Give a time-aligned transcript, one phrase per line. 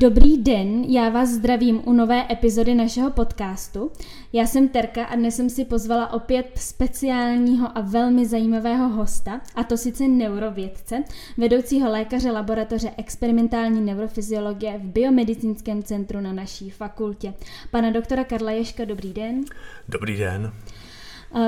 [0.00, 3.90] Dobrý den, já vás zdravím u nové epizody našeho podcastu.
[4.32, 9.64] Já jsem Terka a dnes jsem si pozvala opět speciálního a velmi zajímavého hosta, a
[9.64, 11.04] to sice neurovědce,
[11.36, 17.34] vedoucího lékaře laboratoře experimentální neurofyziologie v Biomedicínském centru na naší fakultě.
[17.70, 19.44] Pana doktora Karla Ješka, dobrý den.
[19.88, 20.52] Dobrý den.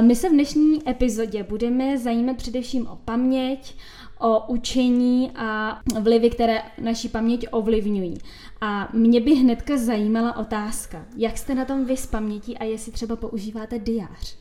[0.01, 3.77] My se v dnešní epizodě budeme zajímat především o paměť,
[4.20, 8.19] o učení a vlivy, které naší paměť ovlivňují.
[8.61, 12.92] A mě by hnedka zajímala otázka, jak jste na tom vy s pamětí a jestli
[12.92, 14.37] třeba používáte diář?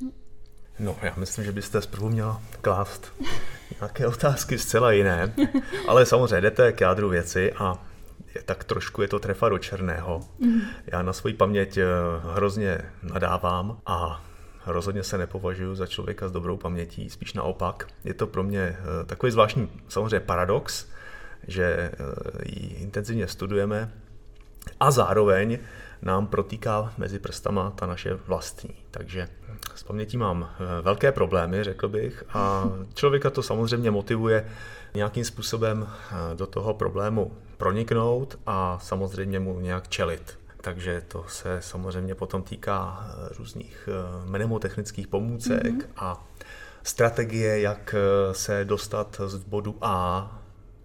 [0.80, 3.14] No, já myslím, že byste zprvu měla klást
[3.80, 5.34] nějaké otázky zcela jiné,
[5.88, 7.86] ale samozřejmě jdete k jádru věci a
[8.36, 10.22] je, tak trošku je to trefa do černého.
[10.40, 10.62] Mm.
[10.88, 11.86] Já na svoji paměť eh,
[12.34, 14.24] hrozně nadávám a
[14.72, 17.88] Rozhodně se nepovažuji za člověka s dobrou pamětí, spíš naopak.
[18.04, 20.86] Je to pro mě eh, takový zvláštní samozřejmě paradox,
[21.48, 21.94] že eh,
[22.46, 23.92] ji intenzivně studujeme
[24.80, 25.60] a zároveň
[26.02, 28.70] nám protýká mezi prstama ta naše vlastní.
[28.92, 29.28] Takže
[29.76, 34.50] s pamětí mám eh, velké problémy, řekl bych, a člověka to samozřejmě motivuje
[34.94, 35.88] nějakým způsobem
[36.36, 43.08] do toho problému proniknout a samozřejmě mu nějak čelit takže to se samozřejmě potom týká
[43.10, 45.88] eh, různých eh, mnemotechnických pomůcek mm-hmm.
[45.98, 46.28] a
[46.84, 50.36] strategie, jak eh, se dostat z bodu A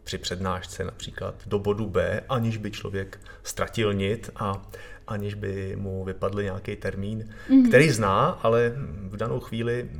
[0.04, 4.62] při přednášce například do bodu B, aniž by člověk ztratil nit a
[5.06, 7.68] aniž by mu vypadl nějaký termín, mm-hmm.
[7.68, 8.72] který zná, ale
[9.08, 9.90] v danou chvíli,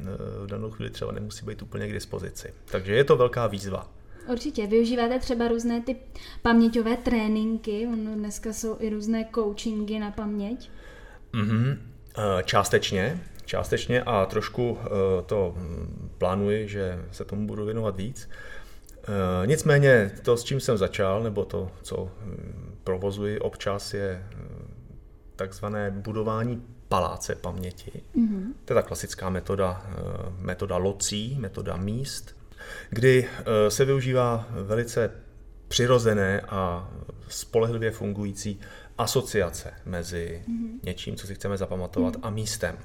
[0.45, 2.55] v danou chvíli třeba nemusí být úplně k dispozici.
[2.65, 3.89] Takže je to velká výzva.
[4.29, 4.67] Určitě.
[4.67, 5.97] Využíváte třeba různé ty
[6.43, 10.71] paměťové tréninky, ono dneska jsou i různé coachingy na paměť?
[11.33, 11.79] Mm-hmm.
[12.45, 14.89] Částečně, částečně a trošku eh,
[15.27, 18.29] to hm, plánuji, že se tomu budu věnovat víc.
[19.03, 24.27] Eh, nicméně to, s čím jsem začal, nebo to, co hm, provozuji občas, je
[25.37, 27.93] takzvané budování paláce paměti.
[28.17, 28.53] Mm-hmm.
[28.65, 29.87] To je ta klasická metoda,
[30.39, 32.34] metoda locí, metoda míst
[32.91, 35.11] kdy eh, se využívá velice
[35.69, 36.91] přirozené a
[37.29, 38.61] spolehlivě fungující
[38.99, 40.79] asociace mezi mm-hmm.
[40.83, 42.27] něčím, co si chceme zapamatovat, mm-hmm.
[42.27, 42.79] a místem.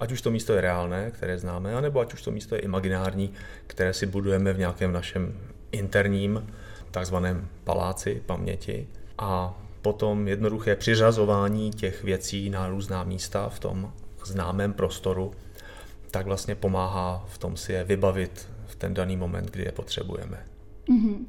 [0.00, 3.32] Ať už to místo je reálné, které známe, anebo ať už to místo je imaginární,
[3.66, 5.40] které si budujeme v nějakém našem
[5.72, 6.46] interním
[6.90, 8.88] takzvaném paláci paměti.
[9.18, 13.92] A potom jednoduché přiřazování těch věcí na různá místa v tom
[14.24, 15.32] známém prostoru,
[16.10, 18.48] tak vlastně pomáhá v tom si je vybavit
[18.78, 20.44] ten daný moment, kdy je potřebujeme.
[20.88, 21.26] Mm-hmm.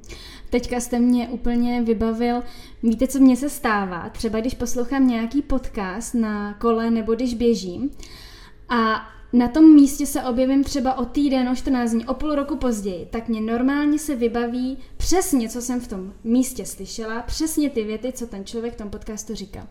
[0.49, 2.43] Teďka jste mě úplně vybavil,
[2.83, 7.91] víte, co mně se stává, třeba když poslouchám nějaký podcast na kole nebo když běžím
[8.69, 12.57] a na tom místě se objevím třeba o týden, o 14 dní, o půl roku
[12.57, 17.83] později, tak mě normálně se vybaví přesně, co jsem v tom místě slyšela, přesně ty
[17.83, 19.67] věty, co ten člověk v tom podcastu říkal.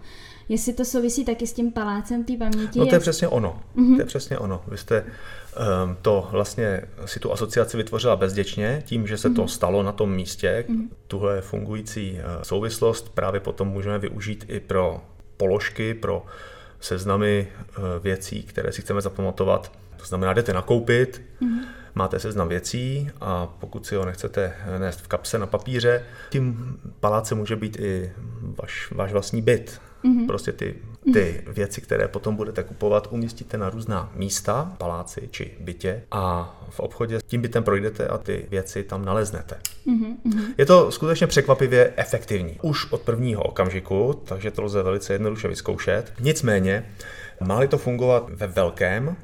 [0.49, 2.79] Jestli to souvisí taky s tím palácem té paměti?
[2.79, 3.63] No to je přesně ono.
[3.77, 3.95] Mm-hmm.
[3.95, 4.63] To je přesně ono.
[4.69, 9.35] Vy jste um, to vlastně si tu asociaci vytvořila bezděčně tím, že se mm-hmm.
[9.35, 9.49] to mhm.
[9.49, 10.65] stalo na tom místě.
[10.69, 10.89] Mm-hmm.
[11.07, 15.01] Tuhle fungující uh, souvislost právě potom můžeme využít i pro
[15.37, 16.27] položky, pro
[16.81, 19.73] seznamy uh, věcí, které si chceme zapamatovat.
[19.97, 21.65] To znamená, jdete nakoupit, mm-hmm.
[21.95, 27.35] máte seznam věcí a pokud si ho nechcete nést v kapse na papíře, tím paláce
[27.35, 28.13] může být i
[28.63, 30.27] vaš, váš vlastní byt Mm-hmm.
[30.27, 30.75] Prostě ty,
[31.13, 36.81] ty věci, které potom budete kupovat, umístíte na různá místa, paláci či bytě a v
[36.81, 39.59] obchodě tím bytem projdete a ty věci tam naleznete.
[39.87, 40.55] Mm-hmm.
[40.59, 42.59] Je to skutečně překvapivě efektivní.
[42.63, 46.13] Už od prvního okamžiku, takže to lze velice jednoduše vyzkoušet.
[46.21, 46.87] Nicméně,
[47.41, 49.17] má to fungovat ve velkém,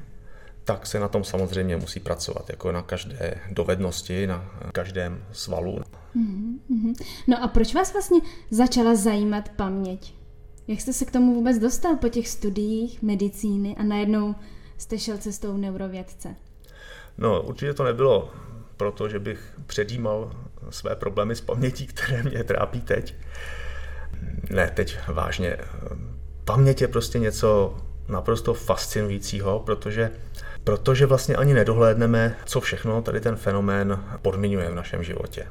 [0.63, 5.79] tak se na tom samozřejmě musí pracovat, jako na každé dovednosti, na každém svalu.
[6.15, 6.93] Mm-hmm.
[7.27, 8.19] No a proč vás vlastně
[8.51, 10.22] začala zajímat paměť?
[10.67, 14.35] Jak jste se k tomu vůbec dostal po těch studiích medicíny a najednou
[14.77, 16.35] jste šel cestou neurovědce?
[17.17, 18.31] No, určitě to nebylo
[18.77, 20.31] proto, že bych předjímal
[20.69, 23.15] své problémy s pamětí, které mě trápí teď.
[24.49, 25.57] Ne, teď vážně.
[26.45, 27.77] Paměť je prostě něco
[28.07, 30.11] naprosto fascinujícího, protože,
[30.63, 35.47] protože vlastně ani nedohlédneme, co všechno tady ten fenomén podmiňuje v našem životě.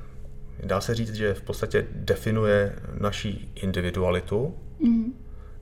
[0.62, 5.14] Dá se říct, že v podstatě definuje naší individualitu, mm.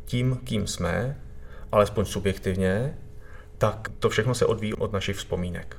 [0.05, 1.20] tím, kým jsme,
[1.72, 2.99] alespoň subjektivně,
[3.58, 5.76] tak to všechno se odvíjí od našich vzpomínek.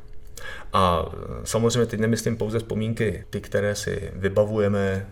[0.74, 1.06] A
[1.44, 5.08] samozřejmě teď nemyslím pouze vzpomínky, ty, které si vybavujeme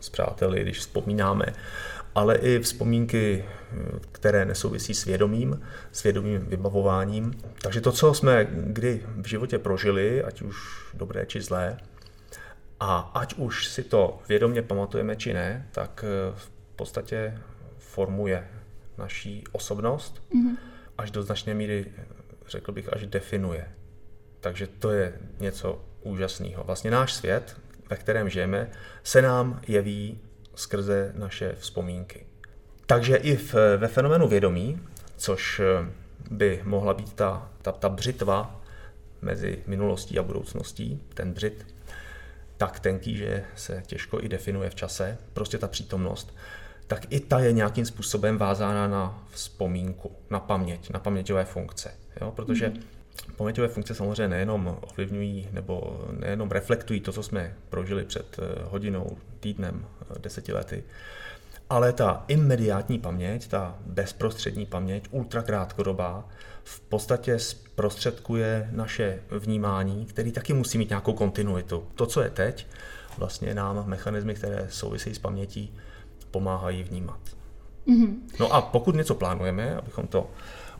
[0.00, 1.46] s přáteli, když vzpomínáme,
[2.14, 3.44] ale i vzpomínky,
[4.12, 5.60] které nesouvisí s vědomím,
[5.92, 7.34] s vědomým vybavováním.
[7.62, 10.56] Takže to, co jsme kdy v životě prožili, ať už
[10.94, 11.76] dobré či zlé,
[12.80, 16.04] a ať už si to vědomě pamatujeme či ne, tak
[16.76, 17.38] podstatě
[17.96, 18.48] formuje
[18.98, 20.56] naší osobnost, mm-hmm.
[20.98, 21.86] až do značné míry,
[22.48, 23.68] řekl bych, až definuje.
[24.40, 26.64] Takže to je něco úžasného.
[26.64, 27.56] Vlastně náš svět,
[27.90, 28.70] ve kterém žijeme,
[29.02, 30.20] se nám jeví
[30.54, 32.26] skrze naše vzpomínky.
[32.86, 34.80] Takže i v, ve fenoménu vědomí,
[35.16, 35.88] což eh,
[36.30, 38.60] by mohla být ta, ta, ta břitva
[39.22, 41.66] mezi minulostí a budoucností, ten břit,
[42.56, 46.36] tak tenký, že se těžko i definuje v čase, prostě ta přítomnost,
[46.86, 51.94] tak i ta je nějakým způsobem vázána na vzpomínku, na paměť, na paměťové funkce.
[52.20, 52.32] Jo?
[52.36, 52.82] Protože mm.
[53.36, 59.16] paměťové funkce samozřejmě nejenom ovlivňují nebo nejenom reflektují to, co jsme prožili před eh, hodinou,
[59.40, 60.84] týdnem, eh, deseti lety,
[61.70, 66.28] ale ta imediátní paměť, ta bezprostřední paměť, ultrakrátkodobá,
[66.64, 71.86] v podstatě zprostředkuje naše vnímání, který taky musí mít nějakou kontinuitu.
[71.94, 72.66] To, co je teď,
[73.18, 75.74] vlastně nám mechanismy, které souvisejí s pamětí,
[76.36, 77.20] pomáhají vnímat.
[77.88, 78.14] Mm-hmm.
[78.40, 80.30] No a pokud něco plánujeme, abychom to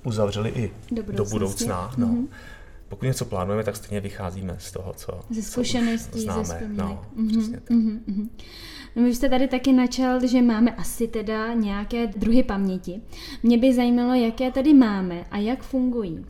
[0.05, 2.29] uzavřeli i do, do budoucna, no, mm-hmm.
[2.88, 6.44] pokud něco plánujeme, tak stejně vycházíme z toho, co, ze zkušeností, známe.
[6.44, 7.70] ze no, mm-hmm, tak.
[7.70, 8.29] Mm-hmm.
[8.97, 13.00] No, vy jste tady taky načal, že máme asi teda nějaké druhy paměti.
[13.43, 16.26] Mě by zajímalo, jaké tady máme a jak fungují.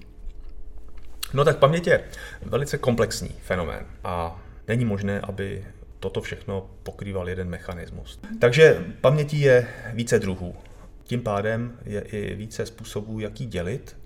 [1.35, 2.05] No tak paměť je
[2.43, 5.65] velice komplexní fenomén a není možné, aby
[6.01, 8.21] toto všechno pokrýval jeden mechanismus.
[8.41, 10.55] Takže pamětí je více druhů.
[11.03, 13.97] Tím pádem je i více způsobů, jak ji dělit.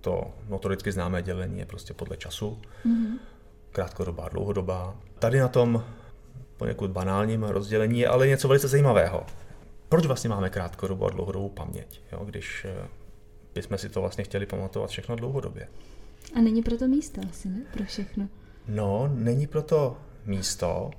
[0.00, 2.58] To notoricky známé dělení je prostě podle času.
[2.86, 3.18] Mm-hmm.
[3.72, 4.96] Krátkodobá, dlouhodobá.
[5.18, 5.84] Tady na tom
[6.56, 9.26] poněkud banálním rozdělení je ale něco velice zajímavého.
[9.88, 12.24] Proč vlastně máme krátkodobou a dlouhodobou paměť, jo?
[12.24, 12.88] když eh,
[13.54, 15.68] bychom si to vlastně chtěli pamatovat všechno dlouhodobě?
[16.34, 17.60] A není proto místo asi, ne?
[17.72, 18.28] Pro všechno.
[18.68, 20.90] No, není proto místo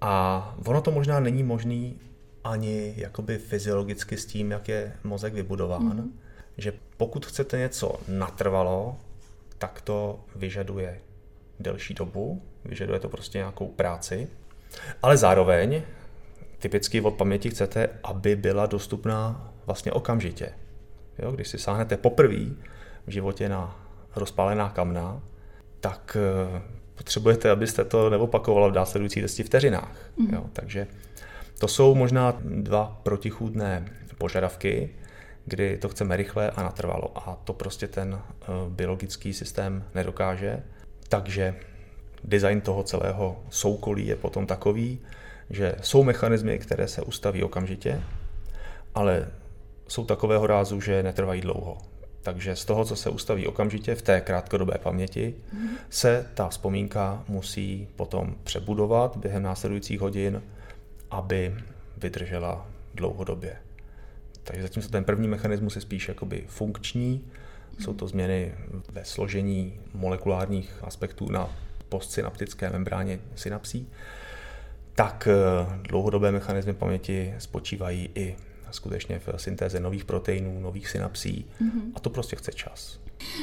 [0.00, 1.98] a ono to možná není možný
[2.44, 6.10] ani jakoby fyziologicky s tím, jak je mozek vybudován, mm-hmm.
[6.56, 8.96] že pokud chcete něco natrvalo,
[9.58, 11.00] tak to vyžaduje
[11.60, 14.28] delší dobu, vyžaduje to prostě nějakou práci,
[15.02, 15.82] ale zároveň
[16.58, 20.52] typicky od paměti chcete, aby byla dostupná vlastně okamžitě.
[21.18, 22.44] Jo, když si sáhnete poprvé
[23.06, 23.86] v životě na
[24.16, 25.22] rozpálená kamna,
[25.80, 26.16] tak
[27.00, 30.10] potřebujete, abyste to neopakovalo v následujících 10 vteřinách.
[30.16, 30.34] Mm.
[30.34, 30.86] Jo, takže
[31.58, 33.84] to jsou možná dva protichůdné
[34.18, 34.90] požadavky,
[35.44, 37.12] kdy to chceme rychle a natrvalo.
[37.18, 40.62] A to prostě ten uh, biologický systém nedokáže.
[41.08, 41.54] Takže
[42.24, 45.00] design toho celého soukolí je potom takový,
[45.50, 48.02] že jsou mechanismy, které se ustaví okamžitě,
[48.94, 49.28] ale
[49.88, 51.78] jsou takového rázu, že netrvají dlouho.
[52.22, 55.34] Takže z toho, co se ustaví okamžitě v té krátkodobé paměti,
[55.90, 60.42] se ta vzpomínka musí potom přebudovat během následujících hodin,
[61.10, 61.54] aby
[61.96, 63.56] vydržela dlouhodobě.
[64.44, 67.24] Takže zatímco ten první mechanismus je spíš jakoby funkční,
[67.78, 68.54] jsou to změny
[68.92, 71.56] ve složení molekulárních aspektů na
[71.88, 73.88] postsynaptické membráně synapsí,
[74.94, 78.36] tak eh, dlouhodobé mechanismy paměti spočívají i
[78.70, 81.92] skutečně v syntéze nových proteinů, nových synapsí mm-hmm.
[81.94, 83.00] a to prostě chce čas.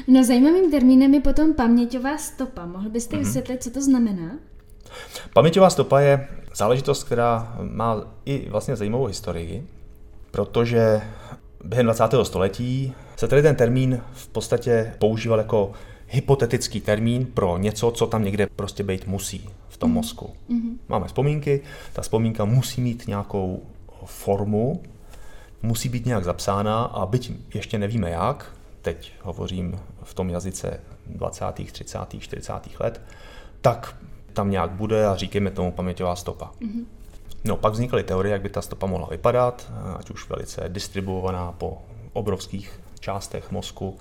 [0.08, 2.66] No zajímavým termínem je potom paměťová stopa.
[2.66, 3.20] Mohl byste mm-hmm.
[3.20, 4.40] vysvětlit, co to znamená?
[5.34, 9.68] Paměťová stopa je záležitost, která má i vlastně zajímavou historii,
[10.32, 11.02] protože
[11.64, 12.04] během 20.
[12.24, 15.72] století se tady ten termín v podstatě používal jako
[16.08, 19.96] hypotetický termín pro něco, co tam někde prostě být musí v tom mm.
[19.96, 20.30] mozku.
[20.50, 20.78] Mm-hmm.
[20.90, 21.62] Máme vzpomínky,
[21.94, 23.64] ta vzpomínka musí mít nějakou
[24.06, 24.82] formu,
[25.62, 31.46] musí být nějak zapsána a byť ještě nevíme jak, teď hovořím v tom jazyce 20.,
[31.72, 32.54] 30., 40.
[32.80, 33.02] let,
[33.62, 33.96] tak
[34.34, 36.52] tam nějak bude a říkáme tomu paměťová stopa.
[36.62, 36.86] Mm-hmm.
[37.44, 41.78] No, pak vznikly teorie, jak by ta stopa mohla vypadat, ať už velice distribuovaná po
[42.14, 43.98] obrovských částech mozku,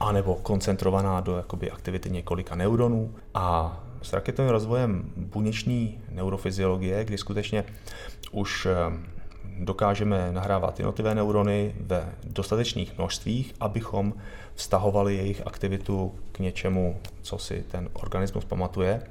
[0.00, 3.14] anebo koncentrovaná do jakoby, aktivity několika neuronů.
[3.34, 7.64] A s raketovým rozvojem buněční neurofyziologie, kdy skutečně
[8.32, 8.66] už
[9.58, 14.14] dokážeme nahrávat jednotlivé neurony ve dostatečných množstvích, abychom
[14.54, 19.02] vztahovali jejich aktivitu k něčemu, co si ten organismus pamatuje,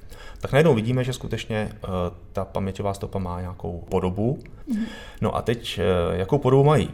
[0.42, 1.88] tak najednou vidíme, že skutečně eh,
[2.34, 4.40] ta paměťová stopa má nějakou podobu.
[4.68, 4.86] Mhm.
[5.22, 6.90] No a teď, eh, jakou podobu mají?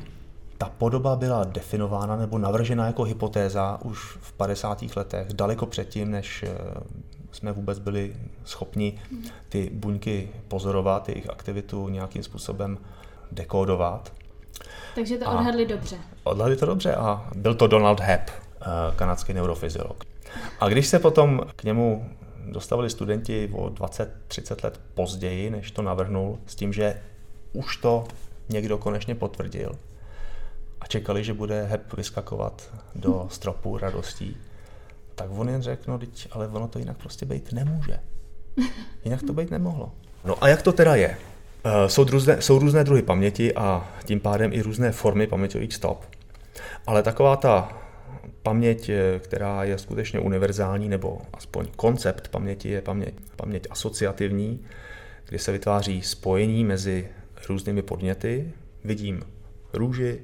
[0.57, 4.95] ta podoba byla definována nebo navržena jako hypotéza už v 50.
[4.95, 6.57] letech, daleko předtím, než eh,
[7.31, 8.99] jsme vůbec byli schopni
[9.49, 12.77] ty buňky pozorovat, jejich aktivitu nějakým způsobem
[13.31, 14.13] dekódovat.
[14.95, 15.95] Takže to odhadli dobře.
[16.23, 18.65] Odhadli to dobře a byl to Donald Hebb, eh,
[18.95, 20.03] kanadský neurofyziolog.
[20.59, 22.09] A když se potom k němu
[22.51, 27.01] dostavili studenti o 20-30 let později, než to navrhnul, s tím, že
[27.53, 28.07] už to
[28.49, 29.71] někdo konečně potvrdil
[30.81, 34.37] a čekali, že bude heb vyskakovat do stropu radostí,
[35.15, 37.99] tak on jen řekl, no teď, ale ono to jinak prostě být nemůže.
[39.05, 39.91] Jinak to být nemohlo.
[40.25, 41.17] No a jak to teda je?
[41.65, 46.05] Eh, jsou různé, jsou různé druhy paměti a tím pádem i různé formy paměťových stop.
[46.87, 47.81] Ale taková ta
[48.43, 54.59] paměť, eh, která je skutečně univerzální, nebo aspoň koncept paměti je paměť, paměť asociativní,
[55.29, 57.07] kdy se vytváří spojení mezi
[57.49, 58.51] různými podněty.
[58.83, 59.21] Vidím
[59.73, 60.21] růži,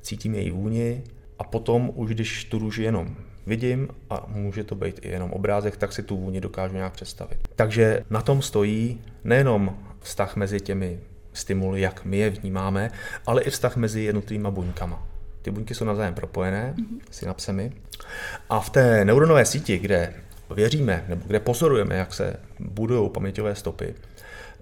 [0.00, 1.02] cítím její vůni
[1.38, 3.16] a potom už když tu růži jenom
[3.46, 7.38] vidím a může to být i jenom obrázek, tak si tu vůni dokážu nějak představit.
[7.56, 11.00] Takže na tom stojí nejenom vztah mezi těmi
[11.32, 12.90] stimuly, jak my je vnímáme,
[13.26, 15.06] ale i vztah mezi jednotlivými buňkama.
[15.42, 17.00] Ty buňky jsou navzájem propojené mm-hmm.
[17.10, 17.72] synapsemi
[18.50, 20.14] a v té neuronové síti, kde
[20.54, 23.94] věříme nebo kde pozorujeme, jak se budují paměťové stopy,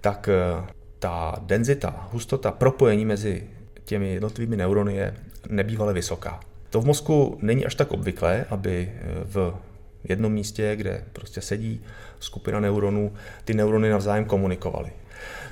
[0.01, 0.65] tak eh,
[0.99, 3.43] ta denzita, hustota propojení mezi
[3.85, 5.15] těmi jednotlivými neurony je
[5.49, 6.39] nebývale vysoká.
[6.69, 9.53] To v mozku není až tak obvyklé, aby eh, v
[10.03, 11.81] jednom místě, kde prostě sedí
[12.19, 13.13] skupina neuronů,
[13.45, 14.91] ty neurony navzájem komunikovaly.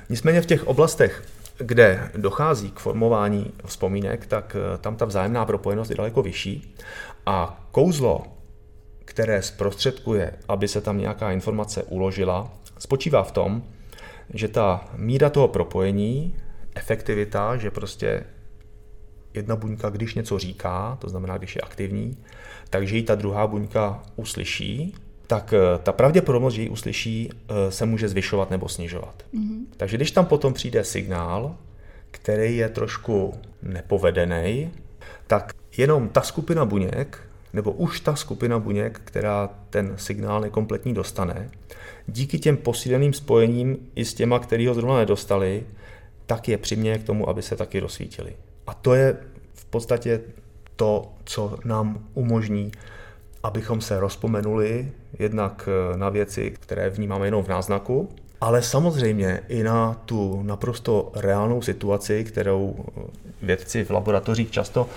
[0.08, 1.22] Nicméně v těch oblastech,
[1.58, 6.74] kde dochází k formování vzpomínek, tak eh, tam ta vzájemná propojenost je daleko vyšší.
[7.26, 8.22] A kouzlo,
[9.04, 13.62] které zprostředkuje, aby se tam nějaká informace uložila, spočívá v tom,
[14.34, 16.36] že ta míra toho propojení,
[16.74, 18.24] efektivita, že prostě
[19.34, 22.16] jedna buňka, když něco říká, to znamená, když je aktivní,
[22.70, 24.94] takže ji ta druhá buňka uslyší,
[25.26, 29.24] tak eh, ta pravděpodobnost, že ji uslyší, eh, se může zvyšovat nebo snižovat.
[29.34, 29.64] Mm-hmm.
[29.76, 31.56] Takže když tam potom přijde signál,
[32.10, 34.70] který je trošku nepovedený,
[35.26, 41.50] tak jenom ta skupina buněk, nebo už ta skupina buněk, která ten signál nekompletní dostane,
[42.06, 45.66] díky těm posíleným spojením i s těma, který ho zrovna nedostali,
[46.26, 48.36] tak je přiměje k tomu, aby se taky rozsvítili.
[48.66, 49.16] A to je
[49.54, 50.20] v podstatě
[50.76, 52.72] to, co nám umožní,
[53.42, 58.08] abychom se rozpomenuli jednak eh, na věci, které vnímáme jenom v náznaku,
[58.40, 63.00] ale samozřejmě i na tu naprosto reálnou situaci, kterou eh,
[63.42, 64.88] vědci v laboratořích často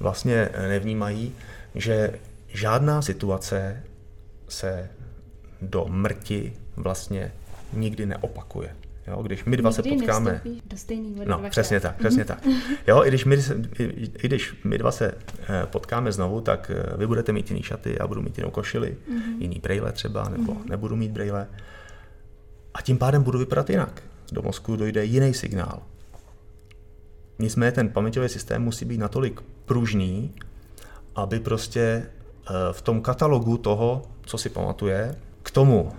[0.00, 1.34] vlastně eh, nevnímají,
[1.74, 2.18] že
[2.48, 3.82] žádná situace
[4.48, 4.90] se
[5.62, 7.32] do mrti vlastně
[7.72, 8.76] nikdy neopakuje.
[9.08, 10.40] Jo, když my dva Nikdy se potkáme...
[10.66, 12.46] do stejný vody No, přesně tak, přesně tak.
[12.86, 13.36] Jo, i když, my,
[13.78, 13.84] i,
[14.22, 15.14] i když my dva se
[15.48, 18.96] eh, potkáme znovu, tak eh, vy budete mít jiný šaty, já budu mít jinou košili,
[19.10, 19.36] mm-hmm.
[19.38, 20.68] jiný brejle třeba, nebo mm-hmm.
[20.70, 21.46] nebudu mít brejle.
[22.74, 24.02] A tím pádem budu vypadat jinak.
[24.32, 25.82] Do mozku dojde jiný signál.
[27.38, 30.34] Nicméně ten paměťový systém musí být natolik pružný,
[31.14, 35.92] aby prostě eh, v tom katalogu toho, co si pamatuje, k tomu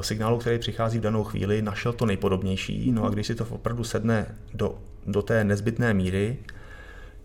[0.00, 2.92] signálu, který přichází v danou chvíli, našel to nejpodobnější.
[2.92, 6.36] No a když si to opravdu sedne do, do té nezbytné míry,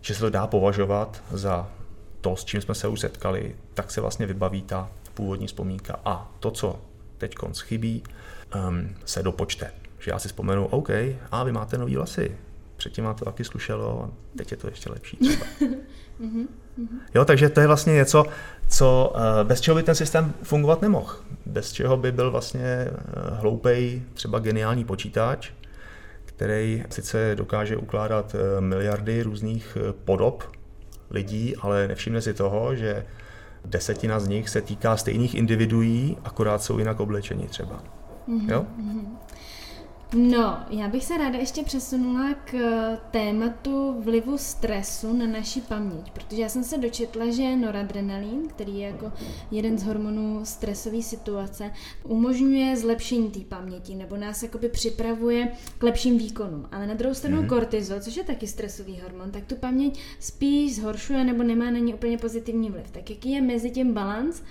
[0.00, 1.70] že se to dá považovat za
[2.20, 6.00] to, s čím jsme se už setkali, tak se vlastně vybaví ta původní vzpomínka.
[6.04, 6.80] A to, co
[7.18, 8.02] teď chybí,
[8.68, 9.72] um, se dopočte.
[9.98, 10.90] Že já si vzpomenu, OK,
[11.30, 12.36] a vy máte nový vlasy,
[12.76, 15.46] předtím vám to taky slušelo a teď je to ještě lepší třeba.
[16.76, 17.00] Mhm, mhm.
[17.14, 18.24] jo, takže to je vlastně něco,
[18.68, 21.16] co, eh, bez čeho by ten systém fungovat nemohl.
[21.46, 22.90] Bez čeho by byl vlastně eh,
[23.30, 25.50] hloupej, třeba geniální počítač,
[26.24, 30.44] který sice dokáže ukládat eh, miliardy různých podob
[31.10, 33.06] lidí, ale nevšimne si toho, že
[33.64, 37.82] desetina z nich se týká stejných individuí, akorát jsou jinak oblečení třeba.
[38.28, 38.52] Mm-hmm.
[38.52, 38.66] Jo?
[40.14, 46.10] No, já bych se ráda ještě přesunula k eh, tématu vlivu stresu na naši paměť,
[46.10, 49.12] protože já jsem se dočetla, že noradrenalin, který je jako
[49.50, 51.70] jeden z hormonů stresové situace,
[52.04, 55.48] umožňuje zlepšení té paměti, nebo nás jakoby připravuje
[55.78, 56.68] k lepším výkonům.
[56.72, 57.48] Ale na druhou stranu mm-hmm.
[57.48, 61.94] kortizol, což je taky stresový hormon, tak tu paměť spíš zhoršuje nebo nemá na ní
[61.94, 62.90] úplně pozitivní vliv.
[62.90, 64.42] Tak jaký je mezi tím balans?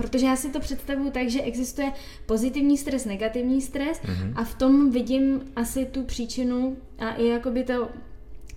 [0.00, 1.92] Protože já si to představuju tak, že existuje
[2.26, 4.32] pozitivní stres, negativní stres mm-hmm.
[4.36, 7.88] a v tom vidím asi tu příčinu a i jakoby to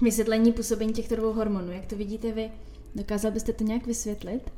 [0.02, 1.72] vysvětlení působení těchto dvou hormonů.
[1.72, 2.52] Jak to vidíte vy?
[2.96, 4.52] Dokázal byste to nějak vysvětlit?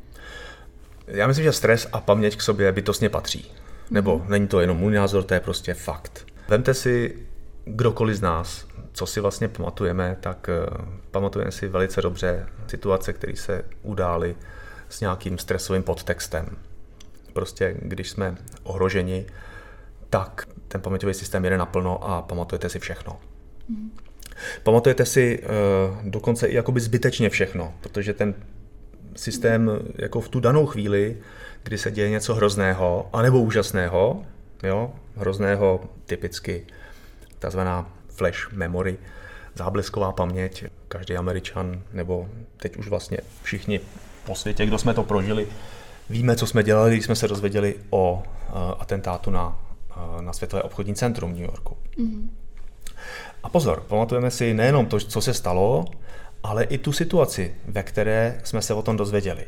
[1.07, 3.51] Já myslím, že stres a paměť k sobě bytostně patří.
[3.91, 4.29] Nebo mm-hmm.
[4.29, 6.25] není to jenom můj názor, to je prostě fakt.
[6.47, 7.25] Vemte si
[7.65, 13.35] kdokoliv z nás, co si vlastně pamatujeme, tak uh, pamatujeme si velice dobře situace, které
[13.35, 14.35] se udály
[14.89, 16.57] s nějakým stresovým podtextem.
[17.35, 19.25] Prostě když jsme ohroženi,
[20.09, 23.19] tak ten paměťový systém jede naplno a pamatujete si všechno.
[23.69, 23.97] Mm.
[24.63, 28.35] Pamatujete si uh, dokonce i jakoby zbytečně všechno, protože ten
[29.15, 31.17] systém jako v tu danou chvíli,
[31.63, 34.25] kdy se děje něco hrozného, anebo úžasného,
[34.63, 36.65] jo, hrozného typicky
[37.39, 38.97] takzvaná flash memory,
[39.55, 40.65] záblesková paměť.
[40.87, 43.79] Každý Američan, nebo teď už vlastně všichni
[44.25, 45.47] po světě, kdo jsme to prožili,
[46.09, 49.59] víme, co jsme dělali, když jsme se dozvěděli o uh, atentátu na,
[49.97, 51.77] uh, na Světové obchodní centrum v New Yorku.
[51.97, 52.29] Mm-hmm.
[53.43, 55.85] A pozor, pamatujeme si nejenom to, co se stalo,
[56.43, 59.45] ale i tu situaci, ve které jsme se o tom dozvěděli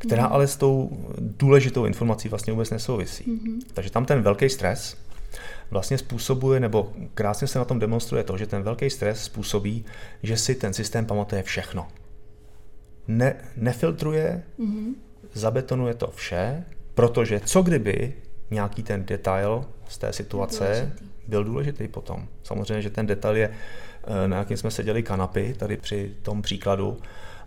[0.00, 0.32] která mm.
[0.32, 3.24] ale s tou důležitou informací vlastně vůbec nesouvisí.
[3.24, 3.60] Mm-hmm.
[3.74, 4.96] Takže tam ten velký stres
[5.70, 9.84] vlastně způsobuje, nebo krásně se na tom demonstruje to, že ten velký stres způsobí,
[10.22, 11.88] že si ten systém pamatuje všechno.
[13.08, 14.94] Ne, nefiltruje, mm-hmm.
[15.32, 18.14] Zabetonuje to vše, protože co kdyby
[18.50, 21.04] nějaký ten detail z té situace důležitý.
[21.28, 22.28] byl důležitý potom.
[22.42, 23.50] Samozřejmě, že ten detail je,
[24.04, 26.98] eh, na jakým jsme seděli kanapy, tady při tom příkladu,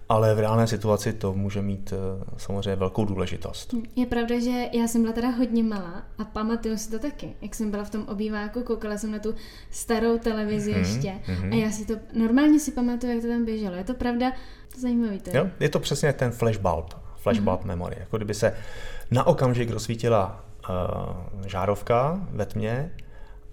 [0.09, 3.73] ale v reálné situaci to může mít eh, samozřejmě velkou důležitost.
[3.95, 7.33] Je pravda, že já jsem byla teda hodně malá a pamatuju si to taky.
[7.41, 9.35] Jak jsem byla v tom obýváku, koukala jsem na tu
[9.69, 11.53] starou televizi mm-hmm, ještě mm-hmm.
[11.53, 13.75] a já si to, normálně si pamatuju, jak to tam běželo.
[13.75, 14.31] Je to pravda?
[14.73, 15.37] To zajímavý to je.
[15.37, 16.93] Jo, je to přesně ten flashbulb,
[17.23, 17.67] flashbulb mm-hmm.
[17.67, 17.95] memory.
[17.99, 18.53] Jako kdyby se
[19.11, 22.91] na okamžik rozsvítila uh, žárovka ve tmě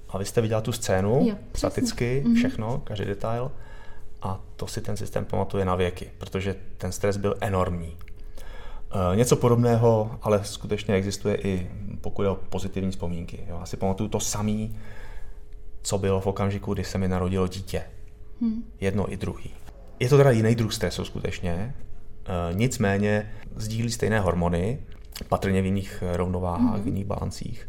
[0.08, 2.34] a vy jste viděla tu scénu, jo, staticky, mm-hmm.
[2.34, 3.50] všechno, každý detail
[4.22, 7.96] a to si ten systém pamatuje na věky, protože ten stres byl enormní.
[9.12, 13.44] E, něco podobného ale skutečně existuje i pokud je o pozitivní vzpomínky.
[13.46, 14.68] Já si pamatuju to samé,
[15.82, 17.82] co bylo v okamžiku, kdy se mi narodilo dítě.
[18.40, 18.64] Hmm.
[18.80, 19.50] Jedno i druhý.
[20.00, 21.74] Je to teda jiný druh stresu skutečně,
[22.52, 24.78] nicméně sdílí stejné hormony,
[25.28, 26.82] patrně v jiných rovnováhách, hmm.
[26.82, 27.68] v jiných balancích.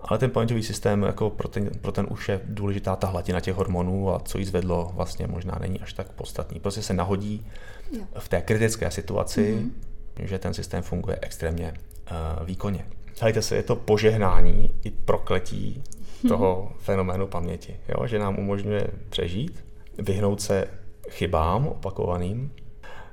[0.00, 3.54] Ale ten paměťový systém jako pro, ten, pro ten už je důležitá ta hladina těch
[3.54, 6.60] hormonů a co jí zvedlo, vlastně možná není až tak podstatný.
[6.60, 7.46] Prostě se nahodí
[7.92, 8.02] jo.
[8.18, 10.26] v té kritické situaci, mm-hmm.
[10.26, 12.86] že ten systém funguje extrémně uh, výkonně.
[13.20, 15.82] Hejte se, je to požehnání i prokletí
[16.28, 16.78] toho mm-hmm.
[16.78, 18.06] fenoménu paměti, jo?
[18.06, 19.64] že nám umožňuje přežít,
[19.98, 20.68] vyhnout se
[21.10, 22.50] chybám opakovaným.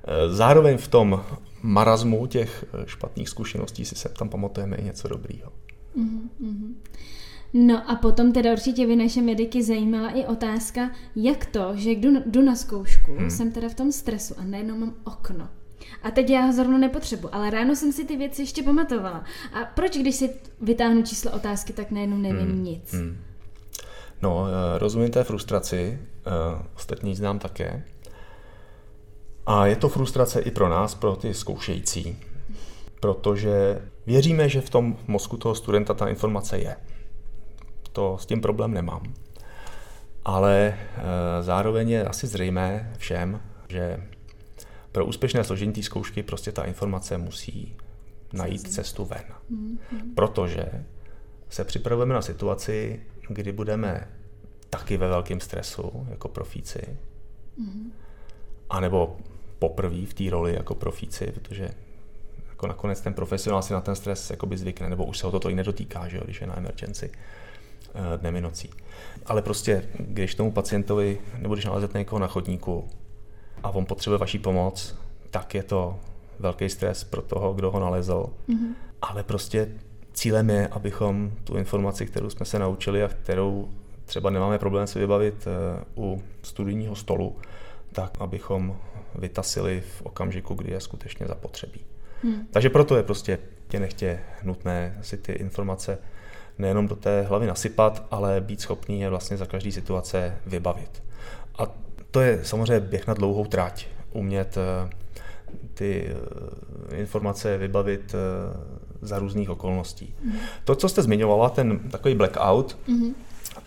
[0.07, 1.23] Eh, zároveň v tom
[1.61, 5.51] marazmu těch špatných zkušeností si se tam pamatujeme i něco dobrýho.
[5.97, 6.73] Mm-hmm.
[7.53, 12.09] No a potom teda určitě by naše mediky zajímala i otázka, jak to, že jdu,
[12.25, 13.29] jdu na zkoušku, hmm.
[13.29, 15.49] jsem teda v tom stresu a najednou mám okno.
[16.03, 19.23] A teď já ho zrovna nepotřebuji, ale ráno jsem si ty věci ještě pamatovala.
[19.53, 20.29] A proč, když si
[20.61, 22.63] vytáhnu číslo otázky, tak najednou nevím hmm.
[22.63, 22.93] nic?
[22.93, 23.17] Hmm.
[24.21, 27.83] No, eh, rozumím té frustraci, eh, ostatní znám také.
[29.47, 32.17] A je to frustrace i pro nás, pro ty zkoušející,
[32.99, 36.75] protože věříme, že v tom mozku toho studenta ta informace je.
[37.91, 39.13] To s tím problém nemám.
[40.25, 40.77] Ale e,
[41.43, 44.03] zároveň je asi zřejmé všem, že
[44.91, 47.75] pro úspěšné složení té zkoušky prostě ta informace musí
[48.33, 49.23] najít cestu ven.
[49.51, 50.13] Mm-hmm.
[50.15, 50.65] Protože
[51.49, 54.07] se připravujeme na situaci, kdy budeme
[54.69, 56.97] taky ve velkém stresu jako profíci,
[57.59, 57.91] mm-hmm.
[58.69, 59.17] anebo
[59.59, 61.69] poprvé v té roli jako profíci, protože
[62.49, 65.39] jako nakonec ten profesionál si na ten stres jakoby zvykne, nebo už se ho to
[65.39, 68.69] tolik nedotýká, že jo, když je na emergenci eh, dnem i nocí.
[69.25, 72.89] Ale prostě, když tomu pacientovi, nebo když nalezete někoho na chodníku
[73.63, 74.95] a on potřebuje vaší pomoc,
[75.31, 75.99] tak je to
[76.39, 78.25] velký stres pro toho, kdo ho nalezl.
[78.49, 78.73] Mm-hmm.
[79.01, 79.69] Ale prostě
[80.13, 83.69] cílem je, abychom tu informaci, kterou jsme se naučili a kterou
[84.05, 87.35] třeba nemáme problém si vybavit eh, u studijního stolu,
[87.91, 88.77] tak abychom
[89.17, 91.79] vytasili v okamžiku, kdy je skutečně zapotřebí.
[92.23, 92.47] Hmm.
[92.51, 95.97] Takže proto je prostě tě nechtě nutné si ty informace
[96.57, 101.03] nejenom do té hlavy nasypat, ale být schopný je vlastně za každý situace vybavit.
[101.57, 101.67] A
[102.11, 103.87] to je samozřejmě běh na dlouhou tráť.
[104.11, 104.89] Umět eh,
[105.73, 106.09] ty
[106.91, 108.17] eh, informace vybavit eh,
[109.01, 110.15] za různých okolností.
[110.23, 110.33] Mm.
[110.63, 113.15] To, co jste zmiňovala, ten takový blackout, mm.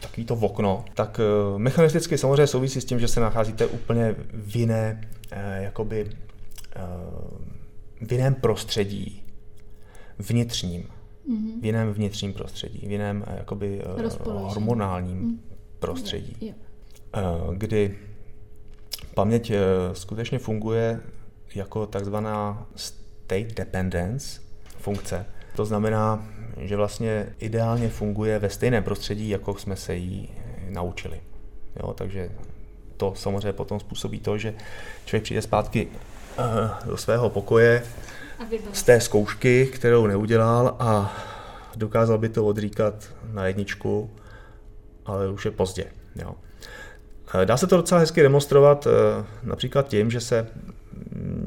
[0.00, 1.20] Takový to okno, tak
[1.56, 5.00] mechanisticky samozřejmě souvisí s tím, že se nacházíte úplně v jiné
[5.60, 6.10] jakoby
[8.00, 9.22] v jiném prostředí,
[10.18, 11.60] vnitřním, mm-hmm.
[11.60, 15.40] v jiném vnitřním prostředí, v jiném eh, jakoby eh, hormonálním mm.
[15.78, 16.56] prostředí, yeah.
[17.16, 17.56] Yeah.
[17.56, 17.98] kdy
[19.14, 19.58] paměť eh,
[19.92, 21.00] skutečně funguje
[21.54, 24.40] jako takzvaná state dependence
[24.78, 25.26] funkce.
[25.56, 26.28] To znamená,
[26.60, 30.28] že vlastně ideálně funguje ve stejném prostředí, jako jsme se jí
[30.70, 31.20] naučili.
[31.82, 32.30] Jo, takže
[32.96, 34.54] to samozřejmě potom způsobí to, že
[35.04, 35.88] člověk přijde zpátky
[36.86, 37.82] do svého pokoje
[38.72, 41.16] z té zkoušky, kterou neudělal a
[41.76, 44.10] dokázal by to odříkat na jedničku,
[45.06, 45.86] ale už je pozdě.
[46.16, 46.34] Jo.
[47.44, 50.46] Dá se to docela hezky demonstrovat eh, například tím, že se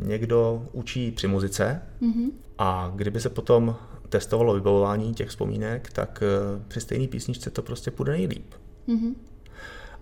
[0.01, 2.31] někdo učí při muzice mm-hmm.
[2.57, 3.75] a kdyby se potom
[4.13, 8.53] testovalo vybavování těch vzpomínek, tak eh, při stejné písničce to prostě půjde nejlíp.
[8.87, 9.13] Mm-hmm.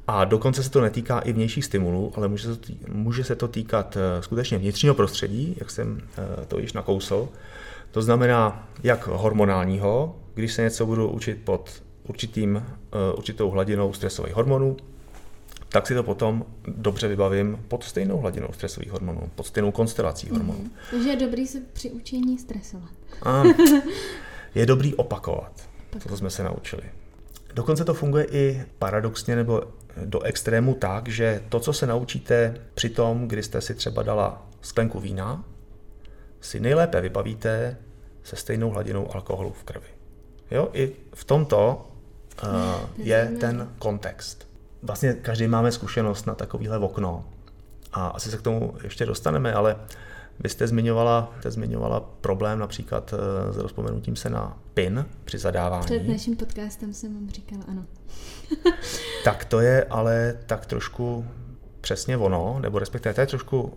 [0.08, 3.48] A dokonce se to netýká i vnějších stimulů, ale může se to, může se to
[3.48, 7.30] týkat eh, skutečně vnitřního prostředí, jak jsem eh, to již nakousl.
[7.92, 12.66] To znamená jak hormonálního, když se něco budu učit pod určitým,
[13.16, 14.78] určitou hladinou stresových hormonů,
[15.72, 20.34] tak si to potom dobře vybavím pod stejnou hladinou stresových hormonů, pod stejnou konstelací mm-hmm.
[20.34, 20.70] hormonů.
[20.92, 22.90] Takže je dobrý se při učení stresovat.
[23.24, 23.44] A
[24.56, 25.70] je dobrý opakovat.
[25.90, 26.04] Tak.
[26.04, 26.84] To jsme se naučili.
[27.54, 29.64] Dokonce to funguje i paradoxně nebo
[30.06, 34.48] do extrému tak, že to, co se naučíte při tom, kdy jste si třeba dala
[34.62, 35.46] sklenku vína,
[36.42, 37.78] si nejlépe vybavíte
[38.24, 39.88] se stejnou hladinou alkoholu v krvi.
[40.52, 41.92] Jo, i v tomto
[42.44, 42.50] uh,
[42.98, 44.51] je ten kontext
[44.84, 47.26] vlastně každý máme zkušenost na takovýhle okno.
[47.94, 49.76] A asi se k tomu ještě dostaneme, ale
[50.40, 55.86] vy jste zmiňovala, jste zmiňovala problém například eh, s rozpomenutím se na PIN při zadávání.
[55.86, 57.86] Před naším podcastem jsem vám říkala ano.
[59.24, 61.26] tak to je ale tak trošku
[61.82, 63.72] přesně ono, nebo respektive to je trošku uh,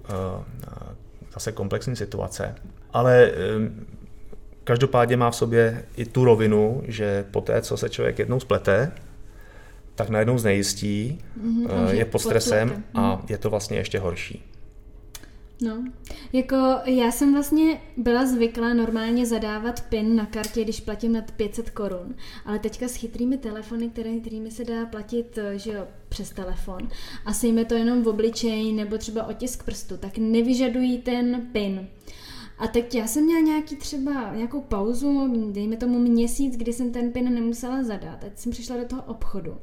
[1.35, 2.55] zase komplexní situace.
[2.93, 3.87] Ale um,
[4.65, 8.93] každopádně má v sobě i tu rovinu, že po té, co se člověk jednou splete,
[9.95, 13.27] tak najednou znejistí, mm-hmm, je pod stresem a mhm.
[13.29, 14.43] je to vlastně ještě horší.
[15.61, 15.85] No,
[16.33, 21.71] jako já jsem vlastně byla zvyklá normálně zadávat PIN na kartě, když platím nad 500
[21.71, 26.31] korun, ale teďka s chytrými telefony, které, kterými se dá platit eh, že jo, přes
[26.31, 26.89] telefon
[27.25, 31.89] a sejme to jenom v obličeji nebo třeba otisk prstu, tak nevyžadují ten PIN.
[32.65, 37.13] A teď já jsem měla nějaký třeba nějakou pauzu, dejme tomu měsíc, kdy jsem ten
[37.13, 38.19] PIN nemusela zadat.
[38.19, 39.57] Teď jsem přišla do toho obchodu.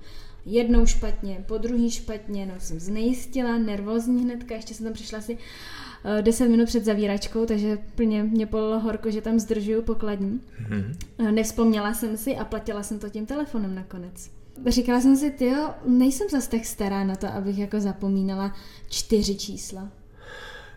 [0.46, 5.38] Jednou špatně, po druhý špatně, no jsem znejistila, nervózní hnedka, ještě jsem tam přišla asi
[6.22, 10.42] 10 minut před zavíračkou, takže plně mě polilo horko, že tam zdržuju pokladní.
[10.70, 11.32] Mm-hmm.
[11.32, 14.32] Nevzpomněla jsem si a platila jsem to tím telefonem nakonec.
[14.68, 15.54] Říkala jsem si, ty
[15.86, 18.56] nejsem zas tak stará na to, abych jako zapomínala
[18.90, 19.90] čtyři čísla.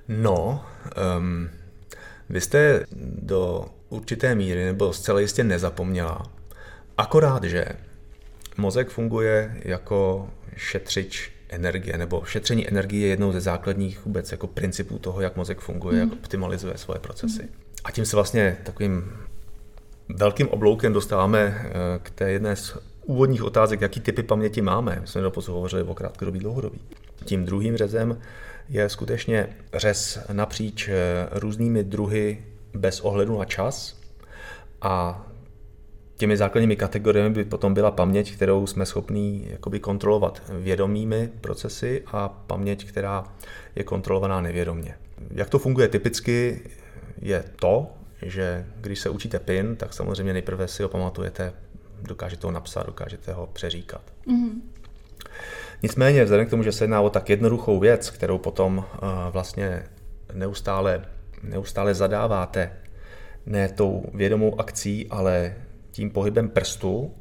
[0.09, 0.65] No,
[1.19, 1.49] um,
[2.29, 2.85] vy jste
[3.23, 6.23] do určité míry nebo zcela jistě nezapomněla.
[6.99, 7.65] Akorát, že
[8.57, 14.99] mozek funguje jako šetřič energie, nebo šetření energie je jednou ze základních vůbec jako principů
[14.99, 16.11] toho, jak mozek funguje, mm.
[16.11, 17.43] jak optimalizuje svoje procesy.
[17.43, 17.49] Mm.
[17.85, 19.13] A tím se vlastně takovým
[20.09, 21.71] velkým obloukem dostáváme eh,
[22.03, 24.99] k té jedné z úvodních otázek, jaký typy paměti máme.
[25.01, 26.81] My jsme doposud hovořili o krátkodobí, dlouhodobí.
[27.25, 28.19] Tím druhým řezem
[28.69, 30.95] je skutečně řez napříč eh,
[31.31, 34.01] různými druhy bez ohledu na čas
[34.81, 35.25] a
[36.17, 42.29] těmi základními kategoriemi by potom byla paměť, kterou jsme schopní jakoby kontrolovat vědomými procesy a
[42.29, 43.25] paměť, která
[43.77, 44.95] je kontrolovaná nevědomě.
[45.31, 46.63] Jak to funguje typicky,
[47.23, 47.87] je to,
[48.23, 51.53] že když se učíte PIN, tak samozřejmě nejprve si ho pamatujete,
[52.03, 54.03] dokážete ho napsat, dokážete ho přeříkat.
[54.27, 54.61] Mm-hmm.
[55.85, 59.83] Nicméně, vzhledem k tomu, že se jedná o tak jednoduchou věc, kterou potom uh, vlastně
[60.33, 61.05] neustále,
[61.43, 62.73] neustále zadáváte,
[63.47, 65.55] ne tou vědomou akcí, ale
[65.91, 67.15] tím pohybem prstu,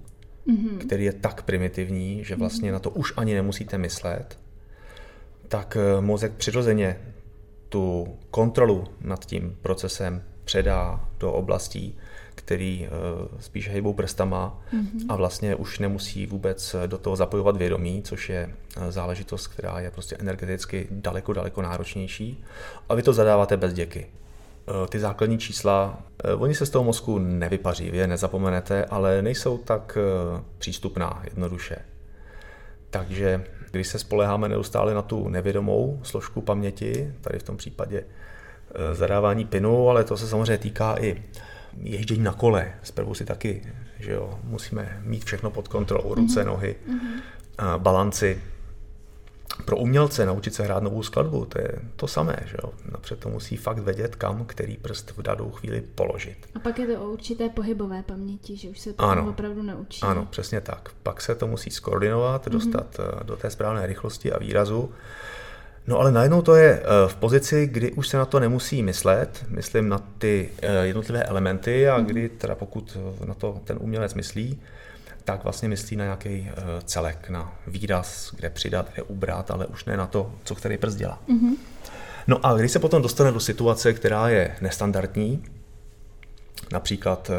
[0.47, 0.77] mm-hmm.
[0.77, 2.73] který je tak primitivní, že vlastně mm-hmm.
[2.73, 4.39] na to už ani nemusíte myslet,
[5.47, 6.97] tak eh, mozek přirozeně
[7.69, 11.97] tu kontrolu nad tím procesem předá do oblastí,
[12.45, 15.05] který uh, spíš hejbou prstama mm-hmm.
[15.09, 19.91] a vlastně už nemusí vůbec do toho zapojovat vědomí, což je uh, záležitost, která je
[19.91, 22.43] prostě energeticky daleko, daleko náročnější.
[22.89, 24.07] A vy to zadáváte bez děky.
[24.89, 25.99] Ty základní čísla,
[26.37, 29.97] oni se z toho mozku nevypaří, vy je nezapomenete, ale nejsou tak
[30.57, 31.75] přístupná jednoduše.
[32.89, 38.03] Takže když se spoleháme neustále na tu nevědomou složku paměti, tady v tom případě
[38.93, 41.23] zadávání pinu, ale to se samozřejmě týká i
[41.81, 42.73] ježdění na kole.
[42.83, 43.61] Zprvu si taky,
[43.99, 46.47] že jo, musíme mít všechno pod kontrolou, ruce, mm-hmm.
[46.47, 47.77] nohy, mm-hmm.
[47.77, 48.41] balanci.
[49.65, 52.73] Pro umělce naučit se hrát novou skladbu, to je to samé, že jo.
[52.91, 56.37] Napřed to musí fakt vědět, kam který prst v danou chvíli položit.
[56.55, 60.01] A pak je to o určité pohybové paměti, že už se to ano, opravdu naučí.
[60.01, 60.89] Ano, přesně tak.
[61.03, 62.51] Pak se to musí skoordinovat, mm-hmm.
[62.51, 64.91] dostat eh, do té správné rychlosti a výrazu.
[65.87, 69.45] No ale najednou to je eh, v pozici, kdy už se na to nemusí myslet,
[69.49, 72.05] myslím na ty eh, jednotlivé elementy a mhm.
[72.05, 74.61] kdy teda pokud na to ten umělec myslí,
[75.23, 76.53] tak vlastně myslí na nějaký eh,
[76.85, 80.97] celek, na výraz, kde přidat, kde ubrat, ale už ne na to, co který prst
[80.97, 81.21] dělá.
[81.29, 81.55] Mm-hmm.
[82.27, 85.43] No a když se potom dostane do situace, která je nestandardní,
[86.71, 87.31] například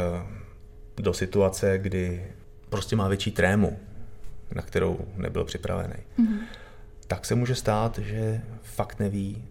[0.96, 2.24] do situace, kdy
[2.68, 3.78] prostě má větší trému,
[4.54, 6.38] na kterou nebyl připravený, mm-hmm
[7.14, 9.44] tak se může stát, že fakt neví,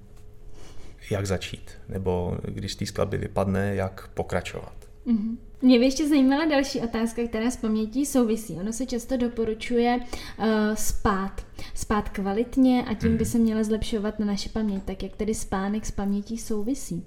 [1.10, 4.74] jak začít, nebo když z té skladby vypadne, jak pokračovat.
[5.08, 5.38] Mm-hmm.
[5.62, 8.54] Mě by ještě zajímala další otázka, která s pamětí souvisí.
[8.54, 11.46] Ono se často doporučuje uh, spát.
[11.74, 13.18] Spát kvalitně a tím mm.
[13.18, 13.32] by mhm.
[13.32, 14.84] se měla zlepšovat na naše paměť.
[14.84, 17.06] Tak jak tedy spánek s pamětí souvisí?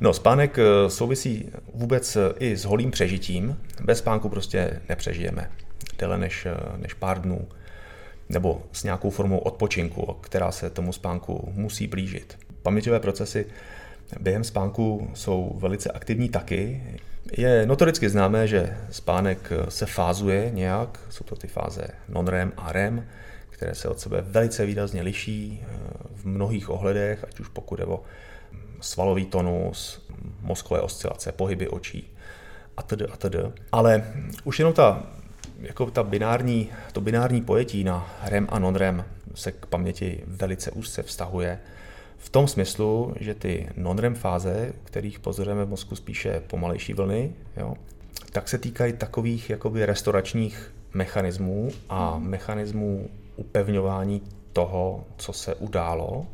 [0.00, 3.56] No, spánek eh, souvisí vůbec eh, i s holým přežitím.
[3.84, 5.50] Bez spánku prostě nepřežijeme
[5.98, 7.48] déle než, než pár dnů
[8.28, 12.38] nebo s nějakou formou odpočinku, která se tomu spánku musí blížit.
[12.62, 13.46] Paměťové procesy
[14.20, 16.82] během spánku jsou velice aktivní taky.
[17.32, 23.06] Je notoricky známé, že spánek se fázuje nějak, jsou to ty fáze non-REM a REM,
[23.50, 25.66] které se od sebe velice výrazně liší eh,
[26.14, 28.02] v mnohých ohledech, ať už pokud je o
[28.80, 30.06] svalový tonus,
[30.40, 32.14] mozkové oscilace, pohyby očí
[32.76, 33.38] a tedy a tedy.
[33.72, 34.04] Ale
[34.44, 35.02] už jenom ta,
[35.64, 41.02] jako ta binární, to binární pojetí na REM a non-REM se k paměti velice úzce
[41.02, 41.58] vztahuje
[42.18, 47.74] v tom smyslu, že ty non-REM fáze, kterých pozorujeme v mozku spíše pomalejší vlny, jo,
[48.32, 54.22] tak se týkají takových jakoby restauračních mechanismů a mechanismů upevňování
[54.52, 56.26] toho, co se událo,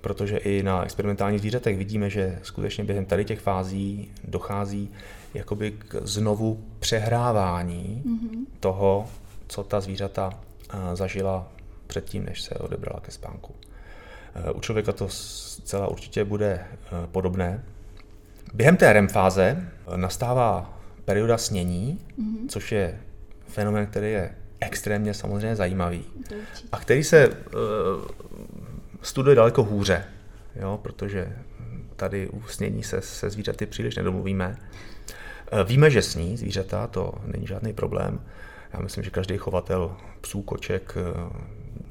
[0.00, 4.90] protože i na experimentálních zvířatech vidíme, že skutečně během tady těch fází dochází
[5.34, 8.46] jakoby k znovu přehrávání mm-hmm.
[8.60, 9.08] toho,
[9.46, 10.30] co ta zvířata
[10.70, 11.48] eh, zažila
[11.86, 13.54] předtím, než se odebrala ke spánku.
[14.54, 17.64] U člověka to zcela určitě bude eh, podobné.
[18.54, 22.48] Během té REM fáze eh, nastává perioda snění, mm-hmm.
[22.48, 23.00] což je
[23.48, 26.04] fenomén, který je extrémně samozřejmě zajímavý
[26.72, 27.34] a který se uh,
[29.02, 30.04] studuje daleko hůře,
[30.56, 31.36] jo, protože
[31.96, 34.56] tady u snění se se zvířaty příliš nedomluvíme.
[35.52, 38.20] Uh, víme, že sní zvířata, to není žádný problém.
[38.72, 40.94] Já myslím, že každý chovatel psů, koček,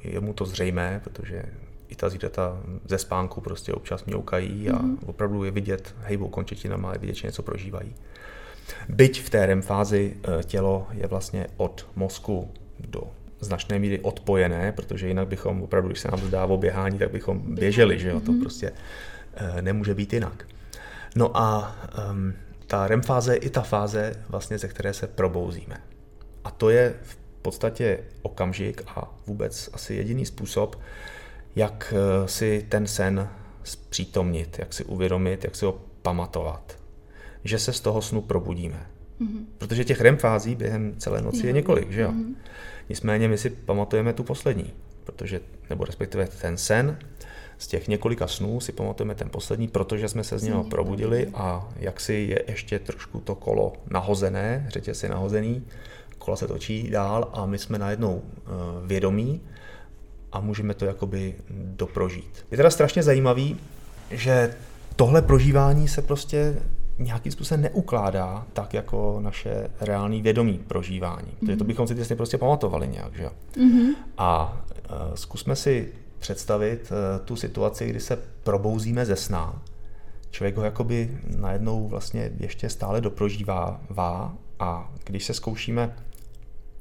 [0.04, 1.42] je mu to zřejmé, protože
[1.88, 4.96] i ta zvířata ze spánku prostě občas mňoukají a mm-hmm.
[5.06, 7.94] opravdu je vidět, hejbou končetinama, je vidět, že něco prožívají.
[8.88, 13.02] Byť v té REM fázi eh, tělo je vlastně od mozku do
[13.40, 17.54] značné míry odpojené, protože jinak bychom opravdu, když se nám zdá o běhání, tak bychom
[17.54, 18.40] běželi, že jo, to mhm.
[18.40, 18.72] prostě
[19.34, 20.46] eh, nemůže být jinak.
[21.16, 21.76] No a
[22.10, 22.34] um,
[22.72, 25.80] ta REM fáze je i ta fáze, vlastně, ze které se probouzíme.
[26.44, 30.80] A to je v podstatě okamžik a vůbec asi jediný způsob,
[31.56, 33.28] jak eh, si ten sen
[33.62, 36.78] zpřítomnit, jak si uvědomit, jak si ho pamatovat.
[37.44, 38.86] Že se z toho snu probudíme.
[39.20, 39.44] Mm-hmm.
[39.58, 42.10] Protože těch REM fází během celé noci je několik, že jo?
[42.12, 42.34] Mm-hmm.
[42.88, 44.72] Nicméně my si pamatujeme tu poslední,
[45.04, 46.98] protože, nebo respektive ten sen,
[47.58, 51.68] z těch několika snů si pamatujeme ten poslední, protože jsme se z něho probudili a
[51.76, 55.62] jak si je ještě trošku to kolo nahozené, řetěz je nahozený,
[56.18, 58.22] kola se točí dál a my jsme najednou uh,
[58.86, 59.40] vědomí
[60.32, 62.46] a můžeme to jakoby doprožít.
[62.50, 63.56] Je teda strašně zajímavý,
[64.10, 64.54] že
[64.96, 66.56] tohle prožívání se prostě
[66.98, 71.26] nějakým způsobem neukládá tak jako naše reální vědomí prožívání.
[71.26, 71.38] Mm-hmm.
[71.38, 71.68] Protože to mhm.
[71.68, 73.94] bychom si vlastně prostě pamatovali nějak, že mm-hmm.
[74.18, 79.62] A uh, zkusme si představit uh, tu situaci, kdy se probouzíme ze sna.
[80.30, 85.96] Člověk ho jakoby najednou vlastně ještě stále doprožívá vá a když se zkoušíme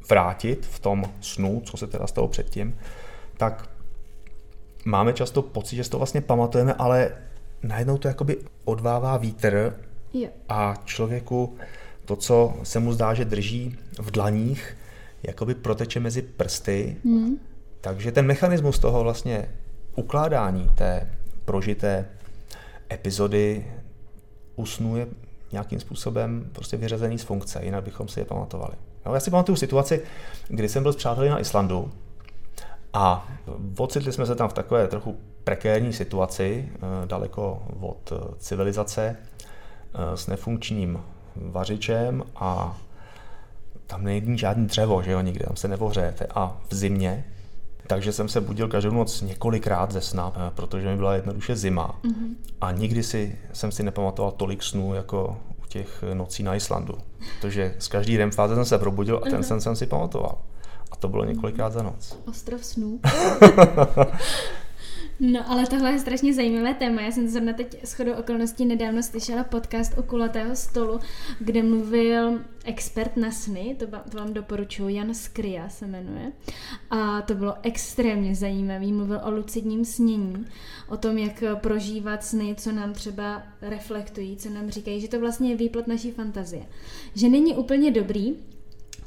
[0.09, 2.77] vrátit v tom snu, co se teda stalo předtím,
[3.37, 3.69] tak
[4.85, 7.11] máme často pocit, že si to vlastně pamatujeme, ale
[7.63, 9.75] najednou to jakoby odvává vítr
[10.49, 11.57] a člověku
[12.05, 14.77] to, co se mu zdá, že drží v dlaních,
[15.23, 16.97] jakoby proteče mezi prsty.
[17.05, 17.39] Hmm.
[17.81, 19.49] Takže ten mechanismus toho vlastně
[19.95, 21.09] ukládání té
[21.45, 22.05] prožité
[22.91, 23.65] epizody
[24.55, 25.07] usnuje
[25.51, 28.73] nějakým způsobem prostě vyřazený z funkce, jinak bychom si je pamatovali.
[29.05, 30.01] No, já si pamatuju situaci,
[30.47, 31.91] kdy jsem byl s přáteli na Islandu
[32.93, 33.27] a
[33.77, 40.17] ocitli jsme se tam v takové trochu prekérní situaci, eh, daleko od eh, civilizace, eh,
[40.17, 40.99] s nefunkčním
[41.35, 42.77] vařičem a
[43.87, 46.27] tam není žádný dřevo, že jo, nikde, tam se nevohřejete.
[46.35, 47.25] A v zimě,
[47.91, 51.99] takže jsem se budil každou noc několikrát ze sna, protože mi byla jednoduše zima.
[52.03, 52.35] Mm-hmm.
[52.61, 56.97] A nikdy si, jsem si nepamatoval tolik snů, jako u těch nocí na Islandu.
[57.41, 59.47] Protože z každý REM fáze jsem se probudil a ten mm-hmm.
[59.47, 60.37] sen jsem si pamatoval.
[60.91, 62.19] A to bylo několikrát za noc.
[62.25, 62.99] Ostrov snů.
[65.23, 67.01] No, ale tohle je strašně zajímavé téma.
[67.01, 70.99] Já jsem zrovna teď shodou okolností nedávno slyšela podcast o kulatého stolu,
[71.39, 76.31] kde mluvil expert na sny, to, to vám doporučuji, Jan Skria se jmenuje.
[76.89, 78.93] A to bylo extrémně zajímavý.
[78.93, 80.45] Mluvil o lucidním snění,
[80.89, 85.49] o tom, jak prožívat sny, co nám třeba reflektují, co nám říkají, že to vlastně
[85.49, 86.65] je výplot naší fantazie.
[87.15, 88.35] Že není úplně dobrý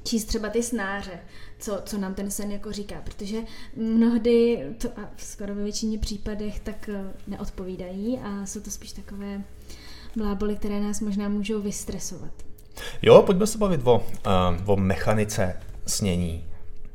[0.04, 1.18] číst třeba ty snáře,
[1.58, 3.38] co, co nám ten sen jako říká, protože
[3.76, 9.42] mnohdy, to a skoro ve většině případech, tak eh, neodpovídají a jsou to spíš takové
[10.16, 12.32] bláboli, které nás možná můžou vystresovat.
[13.02, 14.02] Jo, pojďme se bavit o, uh,
[14.66, 16.44] o mechanice snění.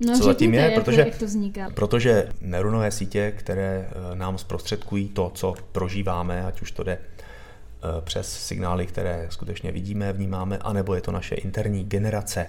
[0.07, 1.69] No, Co zatím je, jak, protože, jak to vzniká.
[1.69, 8.01] protože neuronové sítě, které eh, nám zprostředkují to, co prožíváme, ať už to jde eh,
[8.01, 12.47] přes signály, které skutečně vidíme, vnímáme, anebo je to naše interní generace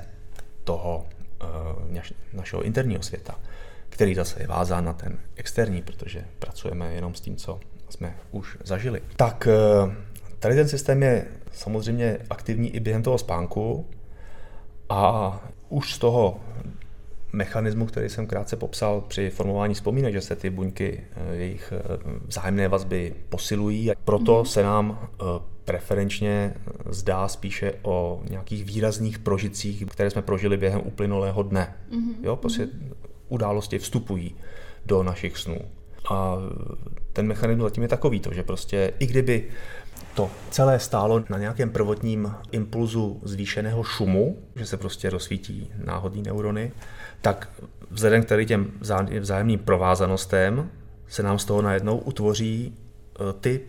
[0.71, 1.07] toho
[1.43, 2.03] eh,
[2.33, 3.35] našeho interního světa,
[3.89, 8.59] který zase je vázán na ten externí, protože pracujeme jenom s tím, co jsme už
[8.65, 9.03] zažili.
[9.17, 9.49] Tak
[10.39, 13.87] tady ten systém je samozřejmě aktivní i během toho spánku
[14.89, 16.41] a už z toho
[17.33, 21.99] mechanismu, který jsem krátce popsal při formování vzpomínek, že se ty buňky, eh, jejich eh,
[22.27, 24.47] vzájemné vazby posilují a proto mhm.
[24.47, 25.25] se nám eh,
[25.65, 26.55] preferenčně
[26.89, 31.75] zdá spíše o nějakých výrazných prožitcích, které jsme prožili během uplynulého dne.
[31.93, 32.15] Mm-hmm.
[32.23, 32.93] Jo, prostě mm-hmm.
[33.29, 34.37] události vstupují
[34.87, 35.57] do našich snů.
[36.11, 36.37] A
[37.13, 39.45] ten mechanismus zatím je takový, to, že prostě i kdyby
[40.15, 46.73] to celé stálo na nějakém prvotním impulzu zvýšeného šumu, že se prostě rozsvítí náhodní neurony,
[47.21, 47.49] tak
[47.91, 48.73] vzhledem k tady těm
[49.21, 50.71] vzájemným provázanostem
[51.09, 53.61] se nám z toho najednou utvoří e, ty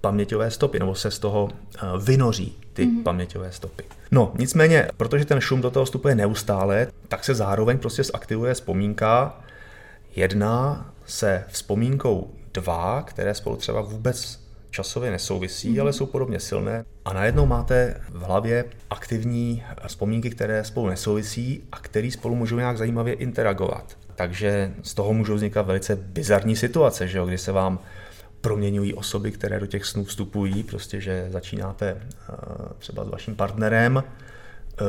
[0.00, 3.02] paměťové stopy, nebo se z toho e, vynoří ty mm-hmm.
[3.02, 3.84] paměťové stopy.
[4.10, 9.40] No, nicméně, protože ten šum do toho vstupuje neustále, tak se zároveň prostě zaktivuje vzpomínka
[10.16, 15.80] jedna se vzpomínkou dva, které spolu třeba vůbec časově nesouvisí, mm-hmm.
[15.80, 16.84] ale jsou podobně silné.
[17.04, 22.78] A najednou máte v hlavě aktivní vzpomínky, které spolu nesouvisí a které spolu můžou nějak
[22.78, 23.96] zajímavě interagovat.
[24.14, 27.78] Takže z toho můžou vznikat velice bizarní situace, že jo, kdy se vám
[28.40, 34.02] proměňují osoby, které do těch snů vstupují, prostě, že začínáte uh, třeba s vaším partnerem,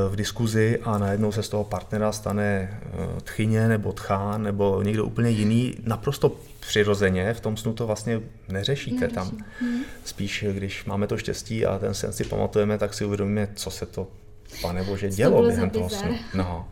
[0.10, 5.06] v diskuzi a najednou se z toho partnera stane eh, tchyně nebo tchán nebo někdo
[5.06, 9.16] úplně jiný, naprosto přirozeně, v tom snu to vlastně neřešíte Neřeší.
[9.16, 9.38] tam.
[9.60, 9.82] Hmm.
[10.06, 13.86] Spíš, když máme to štěstí a ten sen si pamatujeme, tak si uvědomíme, co se
[13.86, 14.08] to,
[14.62, 16.18] pane bože, dělo během toho snu.
[16.34, 16.70] No.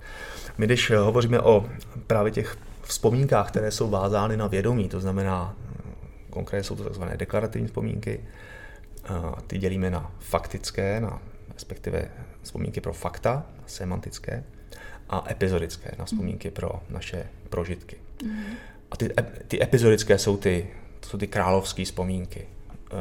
[0.57, 1.69] My když hovoříme o
[2.07, 5.55] právě těch vzpomínkách, které jsou vázány na vědomí, to znamená,
[6.29, 8.19] konkrétně jsou to takzvané deklarativní vzpomínky,
[9.47, 11.21] ty dělíme na faktické, na
[11.53, 14.43] respektive vzpomínky pro fakta, semantické,
[15.09, 17.97] a epizodické, na vzpomínky pro naše prožitky.
[18.91, 19.09] A ty,
[19.47, 20.67] ty epizodické jsou ty,
[20.99, 22.47] to jsou ty královské vzpomínky.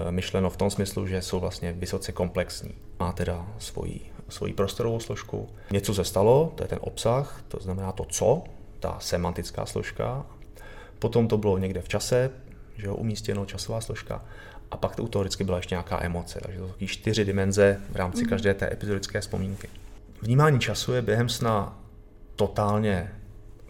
[0.08, 2.74] E, myšleno v tom smyslu, že jsou vlastně vysoce komplexní.
[3.00, 5.48] Má teda svoji, svoji prostorovou složku.
[5.70, 8.44] Něco se stalo, to je ten obsah, to znamená to co,
[8.80, 10.26] ta semantická složka.
[10.98, 12.30] Potom to bylo někde v čase,
[12.76, 14.24] že jo, umístěno časová složka
[14.70, 16.40] a pak to u toho vždycky byla ještě nějaká emoce.
[16.42, 18.28] Takže to jsou čtyři dimenze v rámci mm.
[18.28, 19.68] každé té epizodické vzpomínky.
[20.22, 21.78] Vnímání času je během sna
[22.36, 23.12] totálně,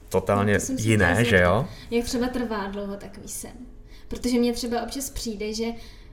[0.09, 1.69] totálně no, jiné, že jo?
[1.91, 3.53] Jak třeba trvá dlouho takový sen?
[4.09, 5.67] Protože mně třeba občas přijde, že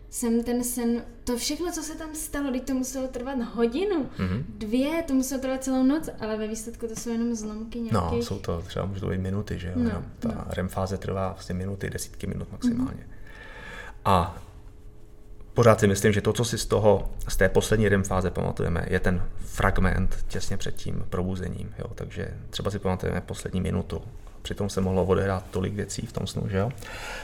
[0.09, 4.43] jsem ten sen, to všechno, co se tam stalo, teď to muselo trvat hodinu, mm-hmm.
[4.47, 8.11] dvě, to muselo trvat celou noc, ale ve výsledku to jsou jenom zlomky nějakých...
[8.11, 9.73] No, jsou to třeba můžou být minuty, že jo?
[9.75, 10.45] No, Ta no.
[10.49, 13.07] REM fáze trvá vlastně minuty, desítky minut maximálně.
[13.09, 14.01] Mm-hmm.
[14.05, 14.43] A
[15.53, 18.85] pořád si myslím, že to, co si z toho, z té poslední REM fáze pamatujeme,
[18.89, 21.73] je ten fragment těsně před tím probuzením.
[21.79, 21.85] Jo?
[21.95, 24.01] Takže třeba si pamatujeme poslední minutu.
[24.41, 26.71] Přitom se mohlo odehrát tolik věcí v tom snu, že jo?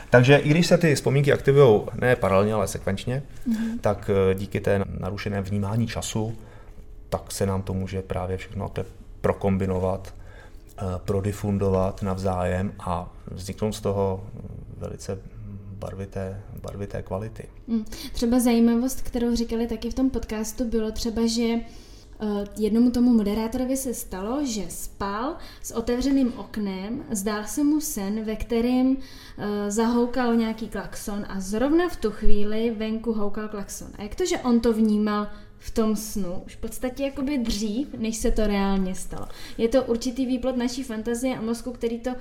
[0.10, 3.80] Takže i když se ty vzpomínky aktivují ne paralelně, ale sekvenčně, mm-hmm.
[3.82, 6.38] tak eh, díky té narušené vnímání času,
[7.10, 8.72] tak se nám to může právě všechno
[9.22, 10.14] prokombinovat,
[10.78, 14.24] eh, prodifundovat navzájem a vzniknout z toho
[14.78, 15.18] velice
[15.80, 17.50] barvité, barvité kvality.
[17.68, 17.86] Hmm.
[18.14, 23.78] Třeba zajímavost, kterou říkali taky v tom podcastu, bylo třeba, že uh, jednomu tomu moderátorovi
[23.78, 28.96] se stalo, že spal s otevřeným oknem, zdál se mu sen, ve kterém uh,
[29.68, 33.88] zahoukal nějaký klakson a zrovna v tu chvíli venku houkal klakson.
[33.98, 35.28] A jak to, že on to vnímal
[35.60, 39.28] v tom snu, už v podstatě jakoby dřív, než se to reálně stalo.
[39.58, 42.12] Je to určitý výplod naší fantazie a mozku, který to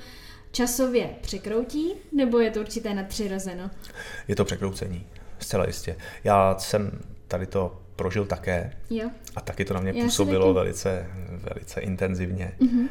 [0.53, 3.71] časově překroutí, nebo je to určité nadpřirozeno?
[4.29, 5.07] Je to překroucení,
[5.39, 5.97] zcela jistě.
[6.25, 9.11] Já jsem tady to prožil také jo.
[9.37, 12.53] a taky to na mě Já působilo velice, velice intenzivně.
[12.61, 12.89] Mm-hmm.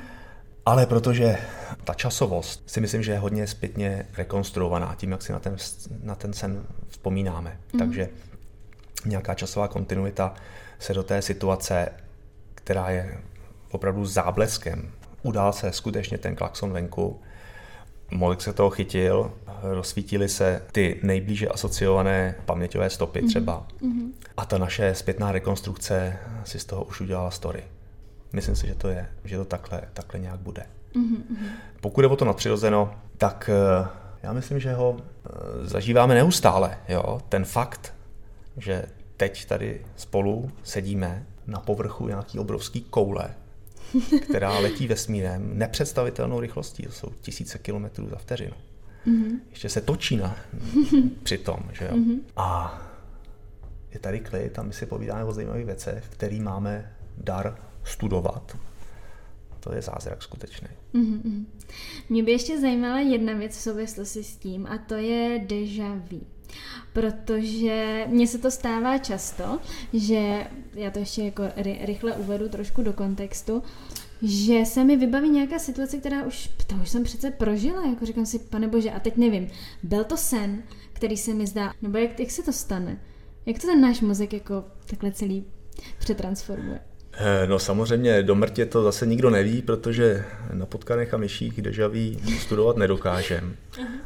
[0.65, 1.37] Ale protože
[1.83, 5.57] ta časovost si myslím, že je hodně zpětně rekonstruovaná tím, jak si na ten,
[6.03, 7.59] na ten sen vzpomínáme.
[7.73, 7.79] Mm.
[7.79, 8.09] Takže
[9.05, 10.33] nějaká časová kontinuita
[10.79, 11.89] se do té situace,
[12.55, 13.17] která je
[13.71, 14.91] opravdu zábleskem,
[15.23, 17.21] udál se skutečně ten klakson venku,
[18.11, 19.31] Molik se toho chytil,
[19.61, 23.29] rozsvítily se ty nejblíže asociované paměťové stopy mhm.
[23.29, 23.67] třeba.
[23.81, 24.11] Mm-hmm.
[24.37, 27.63] A ta naše zpětná rekonstrukce si z toho už udělala story.
[28.33, 30.65] Myslím si, že to je, že to takhle, takhle nějak bude.
[30.95, 31.47] Mm-hmm.
[31.81, 33.87] Pokud je o to nadpřirozeno, tak eh,
[34.23, 35.29] já myslím, že ho eh,
[35.67, 36.77] zažíváme neustále.
[36.89, 37.21] Jo?
[37.29, 37.93] Ten fakt,
[38.57, 38.85] že
[39.17, 43.29] teď tady spolu sedíme na povrchu nějaký obrovský koule,
[44.21, 46.83] která letí vesmírem nepředstavitelnou rychlostí.
[46.83, 48.53] To jsou tisíce kilometrů za vteřinu.
[49.07, 49.39] Mm-hmm.
[49.49, 50.37] Ještě se točí na,
[51.23, 51.59] přitom.
[51.73, 51.97] Že jo?
[51.97, 52.19] Mm-hmm.
[52.35, 52.81] A
[53.93, 58.57] je tady klid a my si povídáme o zajímavých věcech, který máme dar studovat.
[59.59, 60.67] To je zázrak skutečný.
[60.93, 61.45] Mm-hmm.
[62.09, 66.21] Mě by ještě zajímala jedna věc v souvislosti s tím a to je deja vu.
[66.93, 69.59] Protože mně se to stává často,
[69.93, 71.43] že já to ještě jako
[71.81, 73.63] rychle uvedu trošku do kontextu,
[74.21, 78.25] že se mi vybaví nějaká situace, která už, to už jsem přece prožila, jako říkám
[78.25, 79.47] si, pane bože, a teď nevím,
[79.83, 82.99] byl to sen, který se mi zdá, nebo jak, jak se to stane?
[83.45, 85.45] Jak to ten náš mozek jako takhle celý
[85.99, 86.79] přetransformuje?
[87.19, 92.19] Eh, no samozřejmě do mrtě to zase nikdo neví, protože na potkanech a myších dežaví
[92.39, 93.55] studovat nedokážem,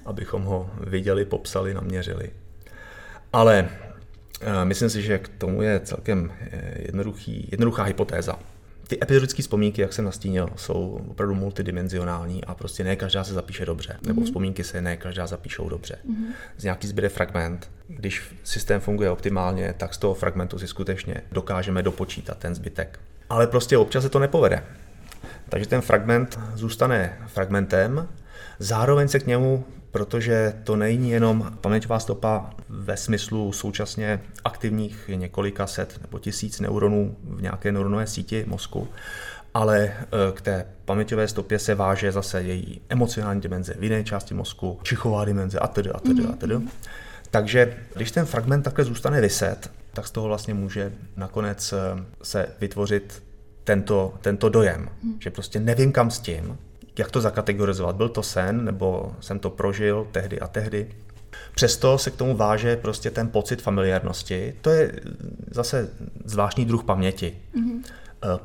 [0.05, 2.29] abychom ho viděli, popsali, naměřili.
[3.33, 3.69] Ale
[4.41, 8.39] eh, myslím si, že k tomu je celkem eh, jednoduchý, jednoduchá hypotéza
[8.91, 13.65] ty epizodické vzpomínky, jak jsem nastínil, jsou opravdu multidimenzionální a prostě ne každá se zapíše
[13.65, 13.93] dobře.
[13.93, 14.07] Mm-hmm.
[14.07, 14.25] Nebo mhm.
[14.25, 15.97] vzpomínky se ne každá zapíšou dobře.
[16.09, 16.33] Mm-hmm.
[16.57, 17.71] Z nějaký zbyde fragment.
[17.87, 22.99] Když systém funguje optimálně, tak z toho fragmentu si skutečně dokážeme dopočítat ten zbytek.
[23.29, 24.63] Ale prostě občas se to nepovede.
[25.49, 28.07] Takže ten fragment zůstane fragmentem,
[28.59, 35.67] zároveň se k němu protože to není jenom paměťová stopa ve smyslu současně aktivních několika
[35.67, 38.87] set nebo tisíc neuronů v nějaké neuronové síti mozku,
[39.53, 39.95] ale e,
[40.33, 45.25] k té paměťové stopě se váže zase její emocionální dimenze v jiné části mozku, čichová
[45.25, 46.55] dimenze a tedy a tedy a tedy.
[47.31, 51.77] Takže když ten fragment takhle zůstane vyset, tak z toho vlastně může nakonec e,
[52.23, 53.23] se vytvořit
[53.63, 54.89] tento, tento dojem,
[55.19, 56.57] že prostě nevím kam s tím,
[56.97, 57.95] jak to zakategorizovat.
[57.95, 60.87] Byl to sen, nebo jsem to prožil tehdy a tehdy.
[61.55, 64.53] Přesto se k tomu váže prostě ten pocit familiárnosti.
[64.61, 64.91] To je
[65.51, 65.89] zase
[66.25, 67.37] zvláštní druh paměti.
[67.55, 67.81] Mm-hmm.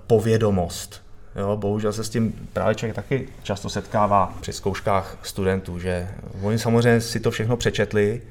[0.07, 1.03] Povědomost.
[1.37, 6.09] Jo, bohužel se s tím právě člověk taky často setkává při zkouškách studentů, že
[6.43, 8.23] oni samozřejmě si to všechno přečetli,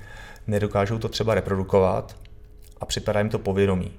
[0.47, 2.16] nedokážou to třeba reprodukovat
[2.82, 3.91] a připadá jim to povědomí.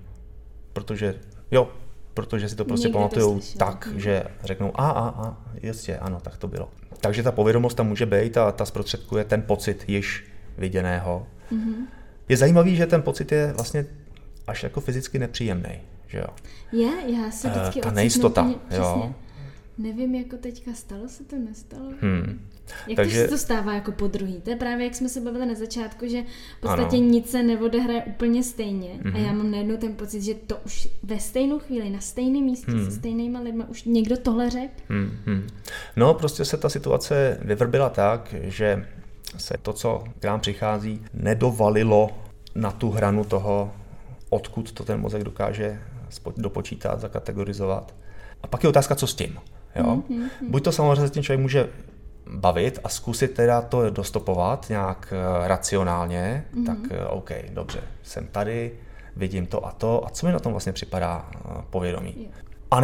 [0.73, 1.15] Protože
[1.51, 1.69] jo,
[2.17, 4.01] protože si to prostě pamatují tak, mm.
[4.01, 6.71] že řeknou a, a, a, jistě, ano, tak to bylo.
[7.01, 10.25] Takže ta povědomost tam může být a ta zprostředkuje ten pocit již
[10.59, 11.27] viděného.
[11.53, 11.75] Mm-hmm.
[12.29, 13.87] Je zajímavý, že ten pocit je vlastně
[14.47, 16.27] až jako fyzicky nepříjemný, že jo?
[16.73, 19.15] Je, já se vždycky uh, Ta nejistota, úplně, jo.
[19.79, 21.93] Nevím, jako teďka stalo se to, nestalo.
[22.01, 22.49] Hmm.
[22.87, 23.23] Jak Takže...
[23.23, 24.41] to se to stává jako po druhý?
[24.41, 26.23] To je právě, jak jsme se bavili na začátku, že
[26.59, 27.07] v podstatě ano.
[27.07, 28.89] nic se neodehraje úplně stejně.
[28.89, 29.15] Mm-hmm.
[29.15, 29.39] A já mhm.
[29.39, 32.85] mám najednou ten pocit, že to už ve stejnou chvíli, na stejném místě, hmm.
[32.85, 34.75] se stejnýma lidmi, už někdo tohle řekl.
[34.89, 35.47] Hmm.
[35.97, 38.87] No, prostě se ta situace vyvrbila tak, že
[39.37, 42.11] se to, co k nám přichází, nedovalilo
[42.55, 43.73] na tu hranu toho,
[44.31, 45.81] odkud to ten mozek dokáže
[46.37, 47.95] dopočítat, zakategorizovat.
[48.43, 49.39] A pak je otázka, co s tím.
[49.77, 50.03] Jo?
[50.11, 50.29] Mm-hmm.
[50.49, 51.69] Buď to samozřejmě ten člověk může
[52.31, 56.67] bavit a zkusit teda to dostopovat nějak eh, racionálně, mm-hmm.
[56.67, 58.73] tak eh, OK, dobře, jsem tady,
[59.17, 61.39] vidím to a to a co mi na tom vlastně připadá eh,
[61.71, 62.15] povědomí.
[62.17, 62.35] Yeah.
[62.71, 62.81] A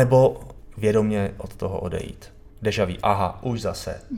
[0.76, 2.32] vědomě od toho odejít.
[2.62, 4.00] Dežaví, aha, už zase.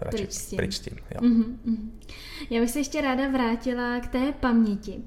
[0.00, 0.56] Radši pryč s tím.
[0.56, 1.20] Pryč s tím jo.
[1.20, 1.90] Mm-hmm.
[2.50, 5.00] Já bych se ještě ráda vrátila k té paměti.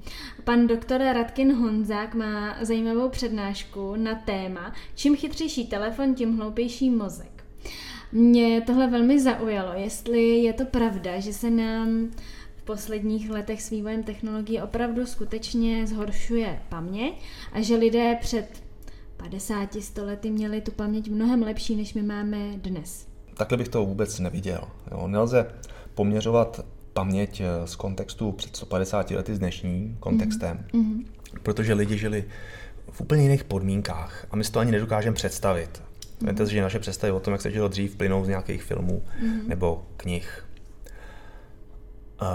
[0.44, 7.35] Pan doktor Radkin Honzák má zajímavou přednášku na téma Čím chytřejší telefon, tím hloupější mozek.
[8.12, 12.10] Mě tohle velmi zaujalo, jestli je to pravda, že se nám
[12.56, 17.14] v posledních letech s vývojem technologií opravdu skutečně zhoršuje paměť
[17.52, 18.62] a že lidé před
[19.16, 23.06] 50 lety měli tu paměť mnohem lepší, než my máme dnes.
[23.34, 24.60] Takhle bych to vůbec neviděl.
[24.92, 25.08] Jo.
[25.08, 25.46] Nelze
[25.94, 31.04] poměřovat paměť eh, z kontextu před 150 lety s dnešním kontextem, mm-hmm.
[31.42, 32.24] protože lidi žili
[32.90, 35.82] v úplně jiných podmínkách a my si to ani nedokážeme představit.
[36.20, 36.46] Vemte mm-hmm.
[36.46, 39.48] si, že naše představy o tom, jak se žilo dřív, plynou z nějakých filmů mm-hmm.
[39.48, 40.46] nebo knih.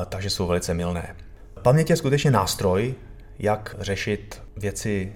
[0.09, 1.15] Takže jsou velice milné.
[1.61, 2.93] Paměť je skutečně nástroj,
[3.39, 5.13] jak řešit věci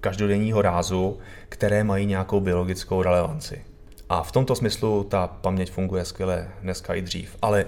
[0.00, 3.64] každodenního rázu, které mají nějakou biologickou relevanci.
[4.08, 7.36] A v tomto smyslu ta paměť funguje skvěle dneska i dřív.
[7.42, 7.64] Ale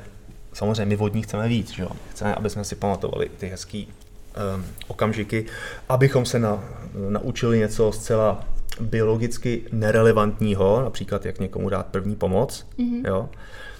[0.52, 1.86] samozřejmě my vodní chceme víc, že?
[2.10, 5.46] chceme, aby jsme si pamatovali ty hezké um, okamžiky,
[5.88, 6.64] abychom se na,
[7.08, 8.44] naučili něco zcela
[8.80, 12.66] biologicky nerelevantního, například jak někomu dát první pomoc.
[12.78, 13.08] Mm-hmm.
[13.08, 13.28] Jo.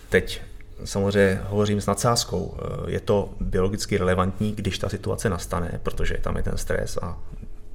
[0.09, 0.43] Teď
[0.85, 2.57] samozřejmě hovořím s nadsázkou.
[2.59, 7.19] Eh, je to biologicky relevantní, když ta situace nastane, protože tam je ten stres a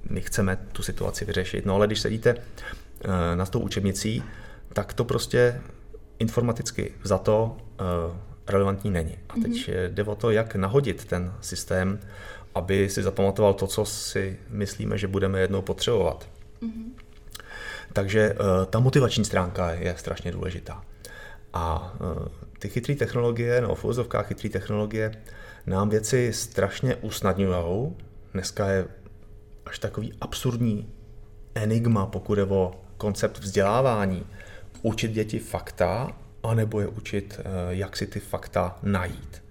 [0.09, 1.65] my chceme tu situaci vyřešit.
[1.65, 4.24] No ale když sedíte eh, na tou učebnicí,
[4.74, 5.61] tak to prostě
[6.20, 7.84] informaticky za to eh,
[8.47, 9.17] relevantní není.
[9.30, 9.89] A teď mm-hmm.
[9.89, 11.99] jde o to, jak nahodit ten systém,
[12.55, 16.30] aby si zapamatoval to, co si myslíme, že budeme jednou potřebovat.
[16.61, 16.91] Mm-hmm.
[17.93, 20.83] Takže uh, ta motivační stránka je strašně důležitá.
[21.53, 22.27] A uh,
[22.59, 23.85] ty chytré technologie, no v
[24.23, 25.11] chytré technologie,
[25.65, 27.95] nám věci strašně usnadňují.
[28.33, 28.85] Dneska je
[29.65, 30.89] až takový absurdní
[31.55, 34.25] enigma, pokud je o koncept vzdělávání.
[34.81, 36.11] Učit děti fakta,
[36.43, 39.43] anebo je učit, eh, jak si ty fakta najít.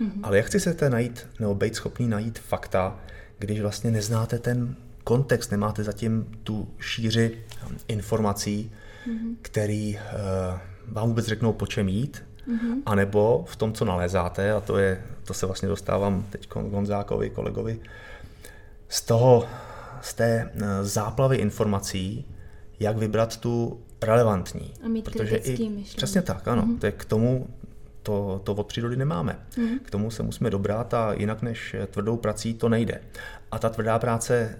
[0.00, 0.20] Mm-hmm.
[0.22, 3.00] Ale jak chcete najít, nebo být schopný najít fakta,
[3.38, 7.38] když vlastně neznáte ten kontext, nemáte zatím tu šíři
[7.88, 8.72] informací,
[9.06, 9.36] mm-hmm.
[9.42, 10.58] který uh,
[10.94, 12.82] vám vůbec řeknou, po čem jít, mm-hmm.
[12.86, 17.80] anebo v tom, co nalezáte, a to, je, to se vlastně dostávám teď Gonzákovi, kolegovi,
[18.88, 19.46] z toho,
[20.00, 22.24] z té uh, záplavy informací,
[22.80, 24.74] jak vybrat tu relevantní.
[24.84, 25.84] A mít protože i, myšlení.
[25.96, 26.62] Přesně tak, ano.
[26.62, 26.78] Mm-hmm.
[26.78, 27.46] To je k tomu,
[28.02, 29.38] to, to od přírody nemáme.
[29.56, 29.78] Mm.
[29.78, 33.00] K tomu se musíme dobrat a jinak než tvrdou prací to nejde.
[33.52, 34.58] A ta tvrdá práce e,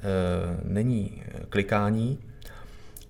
[0.64, 2.18] není klikání,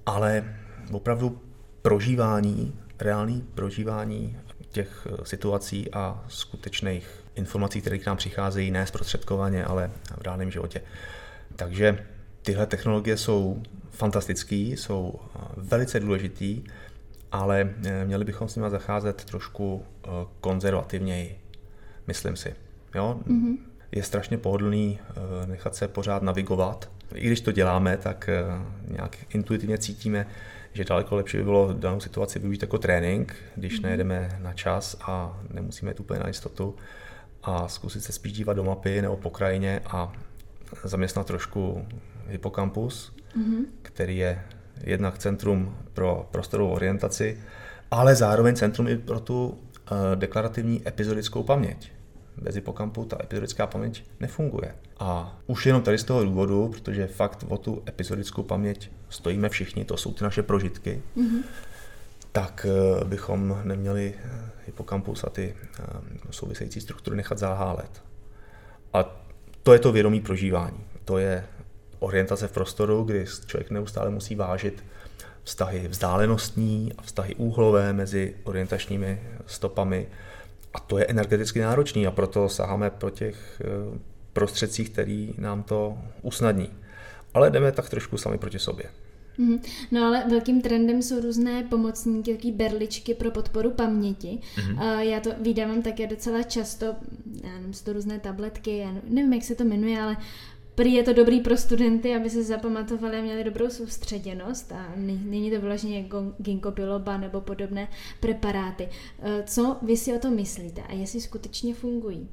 [0.06, 0.54] ale
[0.92, 1.40] opravdu
[1.82, 4.36] prožívání, reálný prožívání
[4.72, 10.50] těch eh, situací a skutečných informací, které k nám přicházejí ne zprostředkovaně, ale v reálném
[10.50, 10.82] životě.
[11.56, 12.06] Takže
[12.42, 16.64] tyhle technologie jsou fantastické, jsou eh, velice důležitý,
[17.32, 19.84] ale eh, měli bychom s nimi zacházet trošku
[20.40, 21.40] konzervativněji,
[22.06, 22.54] myslím si.
[22.94, 23.20] Jo?
[23.26, 23.56] Mm-hmm.
[23.92, 24.98] Je strašně pohodlný
[25.46, 26.90] nechat se pořád navigovat.
[27.14, 28.30] I když to děláme, tak
[28.88, 30.26] nějak intuitivně cítíme,
[30.72, 33.82] že daleko lepší by bylo danou situaci využít jako trénink, když mm-hmm.
[33.82, 36.76] nejedeme na čas a nemusíme jít úplně na jistotu
[37.42, 40.12] a zkusit se spíš dívat do mapy nebo po krajině a
[40.84, 41.86] zaměstnat trošku
[42.28, 43.64] hypokampus, mm-hmm.
[43.82, 44.42] který je
[44.84, 47.38] jednak centrum pro prostorovou orientaci,
[47.90, 49.56] ale zároveň centrum i pro tu uh,
[50.14, 51.92] deklarativní epizodickou paměť
[52.40, 54.74] bez hypokampu ta epizodická paměť nefunguje.
[54.98, 59.84] A už jenom tady z toho důvodu, protože fakt o tu epizodickou paměť stojíme všichni,
[59.84, 61.42] to jsou ty naše prožitky, mm-hmm.
[62.32, 64.30] tak eh, bychom neměli eh,
[64.66, 65.84] hypokampus a ty eh,
[66.30, 68.02] související struktury nechat zahálet.
[68.92, 69.22] A
[69.62, 70.80] to je to vědomí prožívání.
[71.04, 71.44] To je
[71.98, 74.84] orientace v prostoru, kdy člověk neustále musí vážit
[75.44, 80.06] vztahy vzdálenostní a vztahy úhlové mezi orientačními stopami,
[80.74, 83.98] a to je energeticky náročný a proto saháme po těch eh,
[84.32, 86.70] prostředcích, který nám to usnadní.
[87.34, 88.84] Ale jdeme tak trošku sami proti sobě.
[89.38, 89.60] Mm-hmm.
[89.90, 94.38] No ale velkým trendem jsou různé pomocníky, takové berličky pro podporu paměti.
[94.56, 94.98] Mm-hmm.
[94.98, 96.86] Já to vydávám také docela často,
[97.44, 100.16] já nevím, jsou to různé tabletky, já nevím, jak se to jmenuje, ale
[100.80, 105.50] Prý je to dobrý pro studenty, aby se zapamatovali a měli dobrou soustředěnost a není
[105.50, 106.04] to vyloženě
[106.38, 107.88] ginkgo biloba nebo podobné
[108.20, 108.88] preparáty.
[109.22, 112.28] E, co vy si o tom myslíte a jestli skutečně fungují?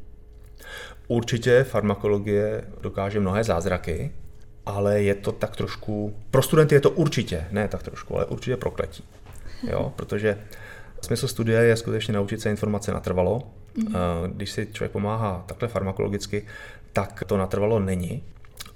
[1.08, 4.12] Určitě farmakologie dokáže mnohé zázraky,
[4.66, 8.58] ale je to tak trošku, pro studenty je to určitě, ne tak trošku, ale určitě
[8.58, 9.04] prokletí.
[9.72, 10.38] Jo, protože
[11.02, 13.44] smysl studie je skutečně naučit se informace natrvalo.
[13.78, 14.32] Mm-hmm.
[14.36, 16.46] Když si člověk pomáhá takhle farmakologicky,
[16.94, 18.24] tak to natrvalo není.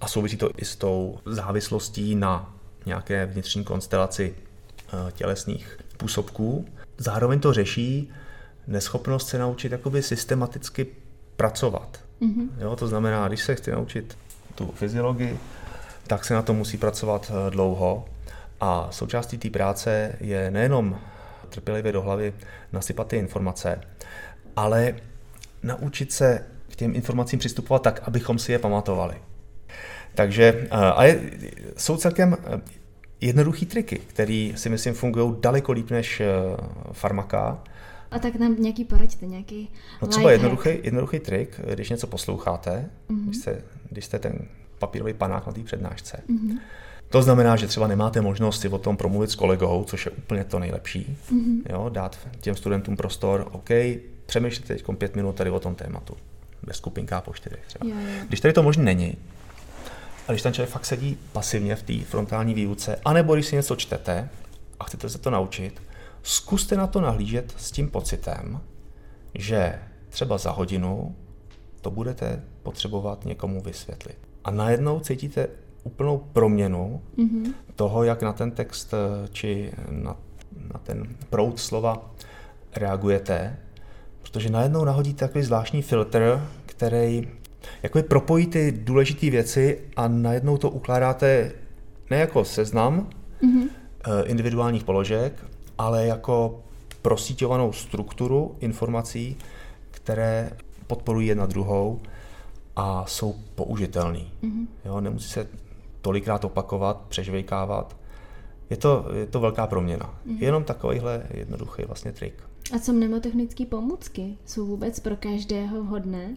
[0.02, 6.66] A souvisí to i s tou závislostí na nějaké vnitřní konstelaci eh, tělesných působků.
[6.97, 8.10] Zároveň to řeší
[8.68, 10.88] neschopnost se naučit jakoby systematicky
[11.36, 11.99] pracovat.
[12.22, 12.49] Mm-hmm.
[12.58, 14.18] Jo, to znamená, když se chci naučit
[14.56, 15.39] tu fyziologii,
[16.08, 18.06] tak se na to musí pracovat eh, dlouho.
[18.60, 20.99] A součástí té práce je nejenom
[21.49, 22.34] trpělivě do hlavy
[22.72, 23.82] nasypat ty informace,
[24.56, 24.95] ale
[25.64, 29.16] naučit se k těm informacím přistupovat tak, abychom si je pamatovali.
[30.16, 31.32] Takže eh, a je,
[31.78, 32.62] jsou celkem eh,
[33.22, 36.28] jednoduchý triky, které si myslím fungují daleko líp než eh,
[36.91, 37.64] farmaka.
[38.12, 39.70] A tak nám nějaký poraďte, nějaký
[40.01, 43.26] No třeba jednoduchý, jednoduchý trik, když něco posloucháte, mm-hmm.
[43.26, 44.39] když, jste, když jste ten
[44.80, 46.20] papírový panák na té přednášce.
[46.30, 46.59] Mm-hmm.
[47.09, 50.43] To znamená, že třeba nemáte možnost si o tom promluvit s kolegou, což je úplně
[50.43, 51.18] to nejlepší.
[51.32, 51.62] Mm-hmm.
[51.70, 53.70] Jo, dát těm studentům prostor, OK,
[54.26, 56.18] přemýšlejte teď pět minut tady o tom tématu.
[56.64, 57.86] Ve skupinka po čtyřech třeba.
[57.86, 58.26] Jo, jo.
[58.28, 59.18] Když tady to možné není,
[60.28, 63.76] a když ten člověk fakt sedí pasivně v té frontální výuce, anebo když si něco
[63.76, 64.30] čtete
[64.80, 65.82] a chcete se to naučit,
[66.24, 68.59] zkuste na to nahlížet s tím pocitem,
[69.34, 71.15] že třeba za hodinu
[71.82, 74.17] to budete potřebovat někomu vysvětlit.
[74.43, 75.47] A najednou cítíte
[75.84, 77.53] úplnou proměnu mm-hmm.
[77.76, 80.15] toho, jak na ten text eh, či na,
[80.74, 82.11] na ten proud slova
[82.76, 83.57] reagujete,
[84.22, 87.28] protože najednou nahodíte takový zvláštní filtr, který
[87.84, 91.51] jako propojí ty důležité věci a najednou to ukládáte
[92.09, 93.09] ne jako seznam
[93.41, 93.70] mm-hmm.
[94.26, 95.45] individuálních položek,
[95.78, 96.64] ale jako
[97.01, 99.38] prosíťovanou strukturu informací,
[99.91, 100.51] které
[100.88, 101.99] podporují jedna druhou
[102.76, 104.32] a jsou použitelný.
[104.43, 104.68] Mm-hmm.
[104.86, 105.47] Jo, nemusí se
[106.01, 107.97] tolikrát opakovat, přežvejkávat.
[108.70, 110.05] Je to, je to velká proměna.
[110.05, 110.38] Mm-hmm.
[110.39, 112.34] Jenom takovýhle jednoduchý vlastně trik.
[112.76, 114.38] A co mnemotechnické pomůcky?
[114.45, 116.36] Jsou vůbec pro každého vhodné?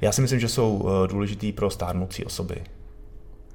[0.00, 2.64] Já si myslím, že jsou eh, důležitý pro stárnoucí osoby.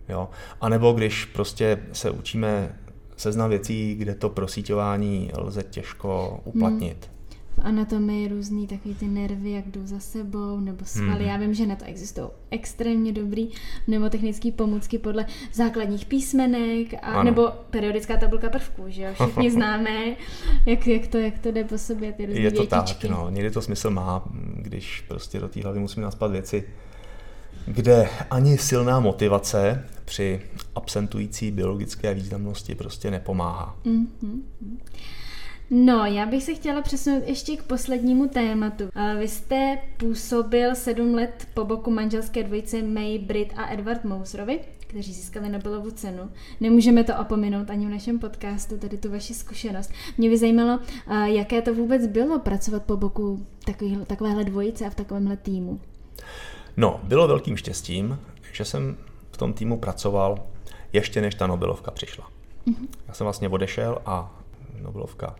[0.10, 0.30] Jo?
[0.62, 2.76] A nebo když prostě se učíme
[3.18, 7.06] seznam věcí, kde to prosíťování lze těžko uplatnit.
[7.06, 7.22] Hmm
[7.56, 11.20] v anatomii různý takový ty nervy, jak jdou za sebou, nebo svaly.
[11.20, 11.28] Hmm.
[11.28, 13.50] Já vím, že na to existují extrémně dobrý
[13.88, 19.10] mnemotechnické pomůcky podle základních písmenek, a, nebo periodická tabulka prvků, že jo?
[19.14, 20.16] Všichni známe,
[20.66, 23.08] jak, jak, to, jak to jde po sobě, ty různé Je to větičky.
[23.08, 23.30] tak, no.
[23.30, 24.24] Někdy to smysl má,
[24.64, 26.64] když prostě do té hlavy musíme naspat věci,
[27.66, 30.42] kde ani silná motivace při
[30.76, 33.76] absentující biologické významnosti prostě nepomáhá.
[33.86, 34.42] Mm-hmm.
[35.70, 38.84] No, já bych se chtěla přesunout ještě k poslednímu tématu.
[39.20, 44.60] Vy jste působil sedm let po boku manželské dvojice May Brit a Edward Mouserovi,
[44.92, 46.30] kteří získali Nobelovu cenu.
[46.60, 49.92] Nemůžeme to opominout ani v našem podcastu, tady tu vaši zkušenost.
[50.18, 50.80] Mě by zajímalo,
[51.24, 55.80] jaké to vůbec bylo pracovat po boku takový, takovéhle dvojice a v takovémhle týmu.
[56.78, 58.20] No, bylo velkým štěstím,
[58.52, 58.98] že jsem
[59.32, 60.44] v tom týmu pracoval
[60.94, 62.30] ještě než ta Nobelovka přišla.
[62.68, 62.88] Mm-hmm.
[63.08, 64.42] Já jsem vlastně odešel a
[64.82, 65.36] Nobelovka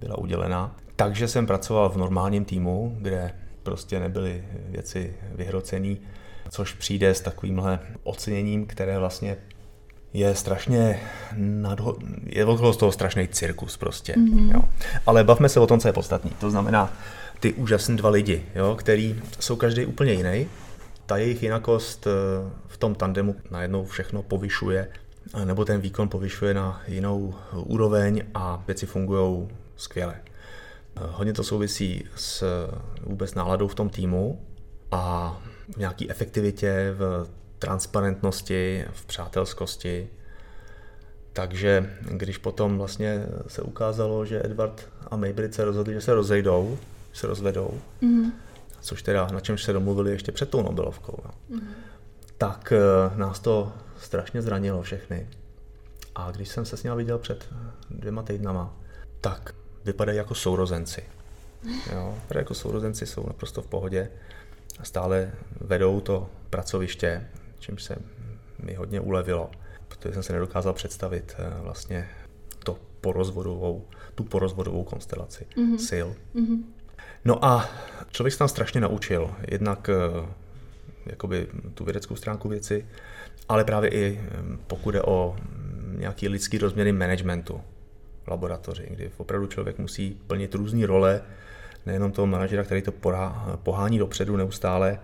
[0.00, 0.76] byla udělena.
[0.96, 5.98] Takže jsem pracoval v normálním týmu, kde prostě nebyly věci vyhrocený,
[6.52, 9.36] což přijde s takovýmhle oceněním, které vlastně
[10.12, 11.00] je strašně
[11.36, 11.96] nadho...
[12.26, 14.12] je okolo z toho strašný cirkus prostě.
[14.12, 14.54] Mm-hmm.
[14.54, 14.62] Jo.
[15.06, 16.30] Ale bavme se o tom, co je podstatný.
[16.40, 16.92] To znamená
[17.40, 20.46] ty úžasní dva lidi, jo, který jsou každý úplně jiný.
[21.06, 22.10] Ta jejich jinakost eh,
[22.66, 24.88] v tom tandemu najednou všechno povyšuje,
[25.44, 30.14] nebo ten výkon povyšuje na jinou úroveň a věci fungují skvěle.
[30.96, 32.44] Hodně to souvisí s
[33.02, 34.40] vůbec náladou v tom týmu
[34.90, 35.36] a
[35.72, 40.08] v nějaké efektivitě, v transparentnosti, v přátelskosti.
[41.32, 46.78] Takže když potom vlastně se ukázalo, že Edward a Maybrit se rozhodli, že se rozejdou,
[47.12, 48.32] se rozvedou, mm-hmm.
[48.80, 51.56] což teda na čemž se domluvili ještě před tou Nobelovkou, no.
[51.56, 51.68] mm-hmm.
[52.38, 55.26] tak eh, nás to strašně zranilo všechny.
[56.14, 57.48] A když jsem se s ním viděl před
[57.90, 58.76] dvěma týdnama,
[59.20, 59.54] tak
[59.84, 61.02] vypadají jako sourozenci.
[61.92, 64.08] Jo, jako sourozenci jsou naprosto v pohodě
[64.82, 67.96] stále vedou to pracoviště, čímž se
[68.62, 69.50] mi hodně ulevilo,
[69.88, 72.08] protože jsem se nedokázal představit eh, vlastně
[72.64, 75.76] to porozvodovou, tu porozvodovou konstelaci mm-hmm.
[75.88, 76.08] sil.
[76.34, 76.62] Mm-hmm.
[77.24, 77.70] No a
[78.10, 80.28] člověk se tam strašně naučil, jednak eh,
[81.06, 82.86] jakoby tu vědeckou stránku věci,
[83.48, 85.36] ale právě i eh, pokud je o
[85.96, 87.60] nějaký lidský rozměry managementu
[88.24, 91.22] v laboratoři, kdy opravdu člověk musí plnit různé role,
[91.86, 92.92] nejenom toho manažera, který to
[93.56, 95.00] pohání dopředu neustále,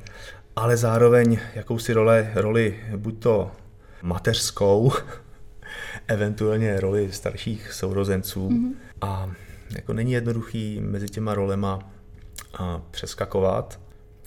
[0.57, 3.51] ale zároveň jakousi role, roli buď to
[4.03, 4.93] mateřskou,
[6.09, 8.73] eventuálně roli starších sourozenců mm-hmm.
[9.01, 9.31] a
[9.77, 11.93] jako není jednoduchý mezi těma rolema
[12.91, 13.81] přeskakovat,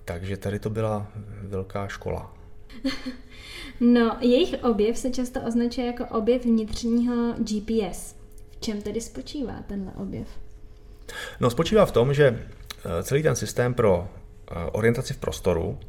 [0.06, 1.08] takže tady to byla
[1.42, 2.34] velká škola.
[3.84, 8.16] No, jejich objev se často označuje jako objev vnitřního GPS
[8.62, 10.28] čem tedy spočívá tenhle objev?
[11.40, 12.40] No, spočívá v tom, že
[12.86, 15.80] eh, celý ten systém pro eh, orientaci v prostoru,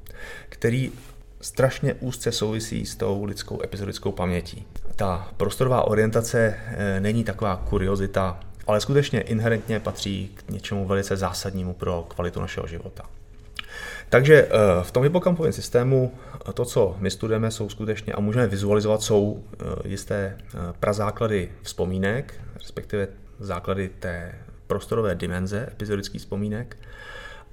[0.49, 0.93] který
[1.41, 4.67] strašně úzce souvisí s tou lidskou epizodickou pamětí.
[4.97, 11.75] Ta prostorová orientace eh, není taková kuriozita, ale skutečně inherentně patří k něčemu velice zásadnímu
[11.75, 13.03] pro kvalitu našeho života.
[14.09, 14.49] Takže
[14.83, 16.15] v tom hypokampovém systému
[16.55, 19.45] to, co my studujeme, jsou skutečně a můžeme vizualizovat, jsou
[19.85, 20.39] jisté
[20.81, 23.09] prazáklady vzpomínek, respektive
[23.39, 24.35] základy té
[24.73, 26.77] prostorové dimenze epizodických vzpomínek.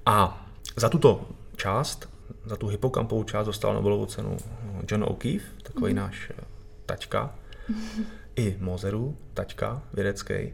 [0.05, 2.09] A za tuto část,
[2.45, 4.37] za tu hypokampovou část dostal Nobelovu cenu
[4.91, 5.97] John O'Keefe, takový mm.
[5.97, 6.43] náš eh,
[6.85, 7.35] tačka,
[8.35, 10.53] i Mozeru, tačka vědecký.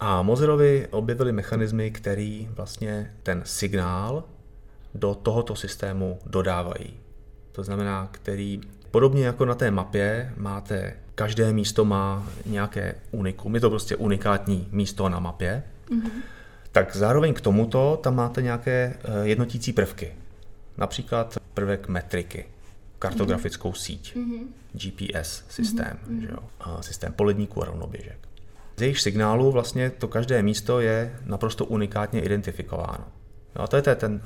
[0.00, 4.24] A Mozerovi objevili mechanismy, který vlastně ten signál
[4.94, 6.96] do tohoto systému dodávají.
[7.52, 8.60] To znamená, který
[8.90, 14.68] podobně jako na té mapě máte každé místo má nějaké unikum, je to prostě unikátní
[14.70, 16.22] místo na mapě, mm-hmm.
[16.72, 20.14] tak zároveň k tomuto tam máte nějaké eh, jednotící prvky.
[20.76, 22.46] Například prvek metriky,
[22.98, 23.82] kartografickou mm-hmm.
[23.82, 24.46] síť, mm-hmm.
[24.72, 26.20] GPS systém, mm-hmm.
[26.20, 26.38] že jo?
[26.60, 28.18] A systém poledníků a rovnoběžek.
[28.76, 33.04] Z jejich signálu vlastně to každé místo je naprosto unikátně identifikováno.
[33.56, 34.20] No a to je ten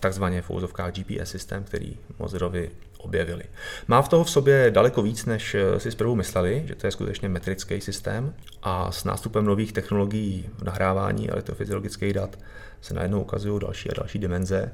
[0.00, 2.70] takzvaně v úzovkách GPS systém, který Mozerovi
[3.02, 3.44] objevili.
[3.88, 7.28] Má v toho v sobě daleko víc, než si zprvu mysleli, že to je skutečně
[7.28, 12.38] metrický systém a s nástupem nových technologií v nahrávání elektrofyziologických dat
[12.80, 14.72] se najednou ukazují další a další dimenze,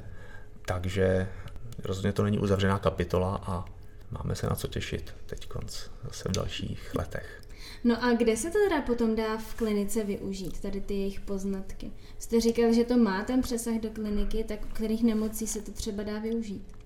[0.66, 1.28] takže
[1.84, 3.64] rozhodně to není uzavřená kapitola a
[4.10, 5.48] máme se na co těšit teď
[6.04, 7.40] zase v dalších letech.
[7.84, 11.90] No a kde se to teda potom dá v klinice využít, tady ty jejich poznatky?
[12.18, 15.72] Jste říkal, že to má ten přesah do kliniky, tak u kterých nemocí se to
[15.72, 16.77] třeba dá využít?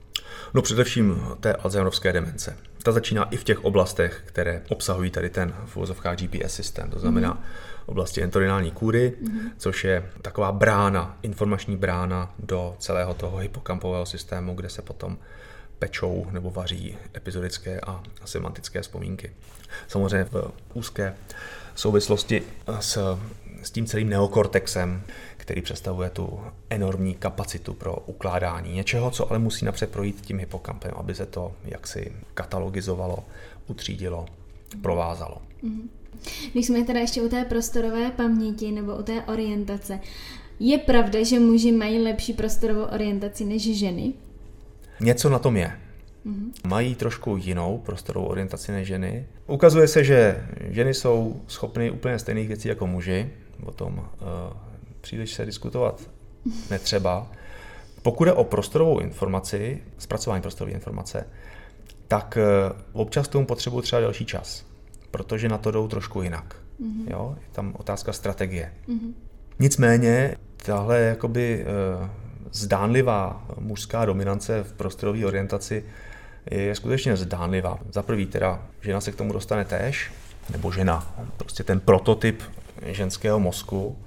[0.55, 2.57] No především té Alzheimerovské demence.
[2.83, 6.99] Ta začíná i v těch oblastech, které obsahují tady ten v uvozovkách GPS systém, to
[6.99, 7.83] znamená mm-hmm.
[7.87, 9.51] oblasti entorinální kůry, mm-hmm.
[9.59, 15.19] což je taková brána, informační brána do celého toho hypokampového systému, kde se potom
[15.79, 19.33] pečou nebo vaří epizodické a semantické vzpomínky.
[19.89, 21.15] Samozřejmě v úzké
[21.75, 22.43] souvislosti
[22.81, 23.19] s,
[23.63, 25.03] s tím celým neokortexem,
[25.43, 26.41] který představuje tu
[26.71, 31.53] enormní kapacitu pro ukládání něčeho, co ale musí napřed projít tím hypokampem, aby se to
[31.65, 33.19] jaksi katalogizovalo,
[33.67, 34.27] utřídilo,
[34.83, 35.37] provázalo.
[35.63, 35.89] Mhm.
[36.53, 40.01] Když jsme teda ještě u té prostorové paměti nebo u té orientace,
[40.61, 44.13] je pravda, že muži mají lepší prostorovou orientaci než ženy?
[45.01, 45.73] Něco na tom je.
[46.27, 46.69] Mm-hmm.
[46.69, 49.27] Mají trošku jinou prostorovou orientaci než ženy.
[49.47, 53.31] Ukazuje se, že ženy jsou schopny úplně stejných věcí jako muži.
[53.65, 54.72] O tom uh,
[55.03, 56.01] příliš se diskutovat
[56.71, 57.27] netřeba.
[58.03, 61.27] Pokud je o prostorovou informaci, zpracování prostorové informace,
[62.09, 62.39] tak
[62.73, 64.65] uh, občas tomu potřebují třeba další čas,
[65.11, 66.57] protože na to jdou trošku jinak.
[66.81, 67.11] Mm-hmm.
[67.11, 67.37] Jo?
[67.41, 68.73] Je tam otázka strategie.
[68.89, 69.13] Mm-hmm.
[69.59, 71.65] Nicméně, tahle jakoby
[72.01, 72.09] uh,
[72.53, 75.85] zdánlivá mužská dominance v prostorové orientaci
[76.51, 77.79] je skutečně zdánlivá.
[77.93, 80.13] Za prvý teda, žena se k tomu dostane též,
[80.51, 82.43] nebo žena, prostě ten prototyp
[82.87, 83.99] ženského mozku,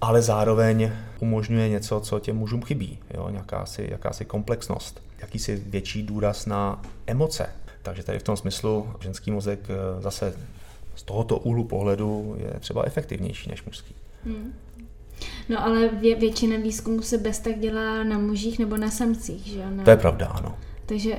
[0.00, 3.28] ale zároveň umožňuje něco, co těm mužům chybí, jo?
[3.32, 7.48] Jakási, jakási komplexnost, jakýsi větší důraz na emoce.
[7.82, 10.34] Takže tady v tom smyslu ženský mozek eh, zase
[10.94, 13.94] z tohoto úhlu pohledu je třeba efektivnější než mužský.
[14.24, 14.54] Hmm.
[15.48, 19.58] No ale vě, většina výzkumu se bez tak dělá na mužích nebo na samcích, že
[19.58, 19.70] jo?
[19.70, 19.84] Na...
[19.84, 20.58] To je pravda, ano.
[20.86, 21.18] Takže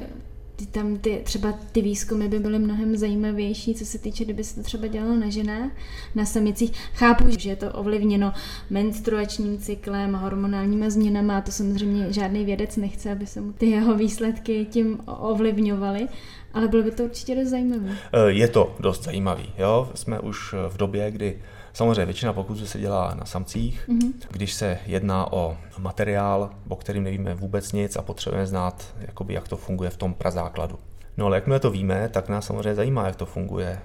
[0.62, 4.56] ty, tam ty, třeba ty výzkumy by byly mnohem zajímavější, co se týče, kdyby se
[4.56, 5.72] to třeba dělalo na ženách,
[6.16, 6.72] na samicích.
[6.94, 8.34] Chápu, že je to ovlivněno
[8.70, 13.96] menstruačním cyklem, hormonálníma změnama a to samozřejmě žádný vědec nechce, aby se mu ty jeho
[13.96, 16.08] výsledky tím ovlivňovaly,
[16.54, 17.98] ale bylo by to určitě dost zajímavé.
[18.14, 19.54] Eh, je to dost zajímavý.
[19.94, 21.38] Jsme už v době, kdy
[21.74, 24.14] Samozřejmě většina pokusů se dělá na samcích, mm-hmm.
[24.32, 29.48] když se jedná o materiál, o kterým nevíme vůbec nic a potřebujeme znát, jakoby, jak
[29.48, 30.80] to funguje v tom prazákladu.
[31.18, 33.80] No ale jakmile to víme, tak nás samozřejmě zajímá, jak to funguje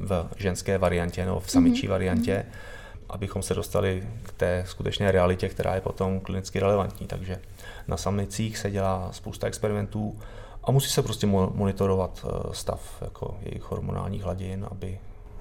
[0.00, 1.90] v ženské variantě nebo v samičí mm-hmm.
[1.90, 2.46] variantě,
[3.08, 7.06] abychom se dostali k té skutečné realitě, která je potom klinicky relevantní.
[7.06, 7.40] Takže
[7.88, 10.18] na samicích se dělá spousta experimentů
[10.64, 14.98] a musí se prostě monitorovat eh, stav jako jejich hormonálních hladin, aby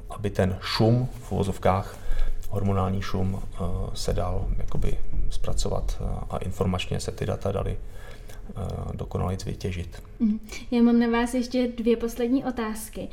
[0.10, 1.98] aby ten šum v uvozovkách,
[2.50, 3.58] hormonální šum, eh,
[3.94, 4.98] se dal jakoby
[5.30, 8.62] zpracovat eh, a informačně se ty data daly eh,
[8.94, 10.04] dokonale vytěžit.
[10.20, 10.40] Mhm.
[10.72, 13.08] Já mám na vás ještě dvě poslední otázky.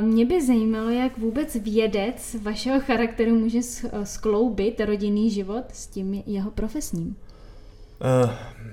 [0.00, 3.60] Mě by zajímalo, jak vůbec vědec vašeho charakteru může
[4.04, 7.16] skloubit rodinný život s tím jeho profesním.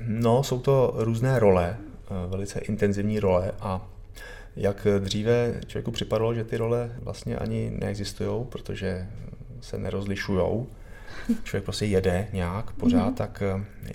[0.07, 1.77] No, jsou to různé role,
[2.27, 3.87] velice intenzivní role a
[4.57, 9.07] jak dříve člověku připadalo, že ty role vlastně ani neexistují, protože
[9.61, 10.65] se nerozlišují.
[11.43, 13.17] Člověk prostě jede nějak pořád, mm-hmm.
[13.17, 13.43] tak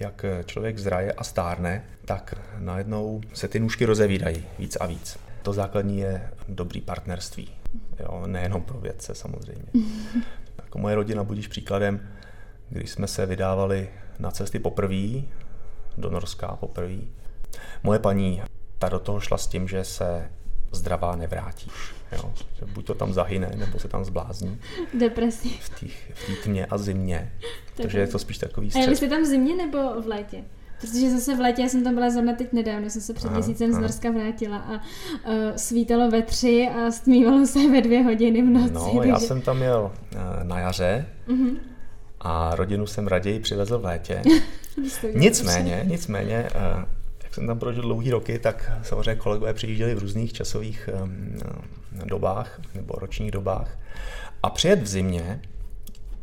[0.00, 5.18] jak člověk zraje a stárne, tak najednou se ty nůžky rozevídají víc a víc.
[5.42, 7.50] To základní je dobrý partnerství.
[8.00, 9.64] Jo, nejenom pro vědce samozřejmě.
[9.74, 10.22] Mm-hmm.
[10.62, 12.08] Jako moje rodina budíš příkladem,
[12.68, 13.88] když jsme se vydávali
[14.18, 15.22] na cesty poprvé,
[15.96, 16.98] do Norska poprvé.
[17.82, 18.42] Moje paní
[18.78, 20.30] ta do toho šla s tím, že se
[20.72, 21.94] zdravá nevrátíš.
[22.12, 22.32] Jo?
[22.58, 24.58] Že buď to tam zahyne, nebo se tam zblázní.
[24.94, 25.58] Depresí.
[25.60, 27.32] V té tmě a zimě.
[27.76, 28.80] Takže je to spíš takový střed.
[28.80, 30.44] A jeli jste tam v zimě nebo v létě?
[30.82, 33.36] Protože zase v létě, já jsem tam byla zrovna teď nedávno, jsem se před aha,
[33.36, 33.78] měsícem aha.
[33.78, 34.80] z Norska vrátila a uh,
[35.56, 38.72] svítalo ve tři a stmívalo se ve dvě hodiny v noci.
[38.72, 39.08] No, takže...
[39.08, 41.56] já jsem tam jel uh, na jaře uh-huh.
[42.20, 44.22] a rodinu jsem raději přivezl v létě.
[45.14, 46.84] nicméně, nicméně, uh,
[47.32, 50.88] jsem tam prožil dlouhý roky, tak samozřejmě kolegové přijížděli v různých časových
[52.04, 53.78] dobách nebo ročních dobách.
[54.42, 55.40] A přijet v zimě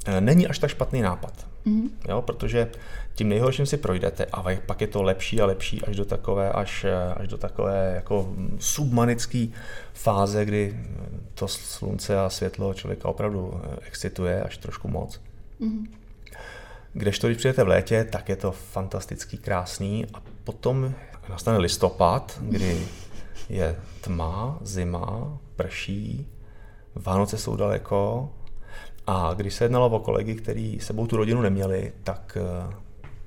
[0.05, 1.47] eh, není až tak špatný nápad.
[1.65, 1.89] Mm-hmm.
[2.09, 2.71] Jo, protože
[3.15, 6.83] tím nejhorším si projdete a pak je to lepší a lepší až do takové, až,
[6.83, 9.47] eh, až do takové jako submanické
[9.93, 10.79] fáze, kdy
[11.33, 15.21] to slunce a světlo člověka opravdu eh, excituje až trošku moc.
[15.61, 15.98] Mm-hmm.
[16.99, 20.93] Kdežto, když přijete v létě, tak je to fantastický, krásný a potom
[21.29, 22.87] nastane listopad, kdy
[23.49, 26.27] je tma, zima, prší,
[26.95, 28.29] Vánoce jsou daleko
[29.07, 32.73] a když se jednalo o kolegy, kteří sebou tu rodinu neměli, tak, eh,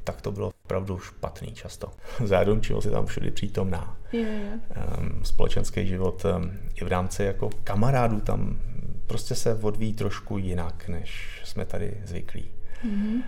[0.04, 1.88] tak to bylo opravdu špatný často.
[2.24, 3.96] Zádomčivost je tam všude přítomná.
[4.70, 8.60] Ehm, Společenský život ehm, i v rámci jako kamarádů tam
[9.06, 12.50] prostě se odvíjí trošku jinak, než jsme tady zvyklí.
[12.84, 13.22] Mhm.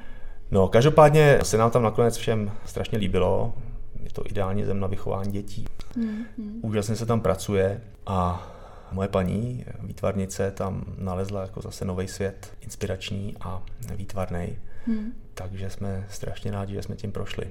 [0.50, 3.54] No, každopádně se nám tam nakonec všem strašně líbilo.
[4.02, 5.64] Je to ideální zem na vychování dětí.
[5.96, 6.24] Mhm.
[6.62, 8.46] Úžasně se tam pracuje a
[8.92, 13.62] moje paní, výtvarnice, tam nalezla jako zase nový svět, inspirační a
[13.96, 14.56] výtvarný.
[14.86, 15.12] Mhm.
[15.34, 17.46] Takže jsme strašně rádi, že jsme tím prošli.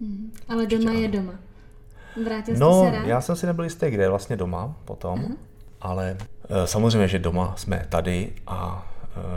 [0.00, 0.32] Mhm.
[0.48, 1.32] Ale Určitě doma je doma.
[2.24, 3.06] Vrátil jste No, se rád?
[3.06, 5.34] já jsem si nebyl jistý, kde je vlastně doma potom, Aha.
[5.80, 6.16] ale
[6.48, 8.90] e, samozřejmě, že doma jsme tady a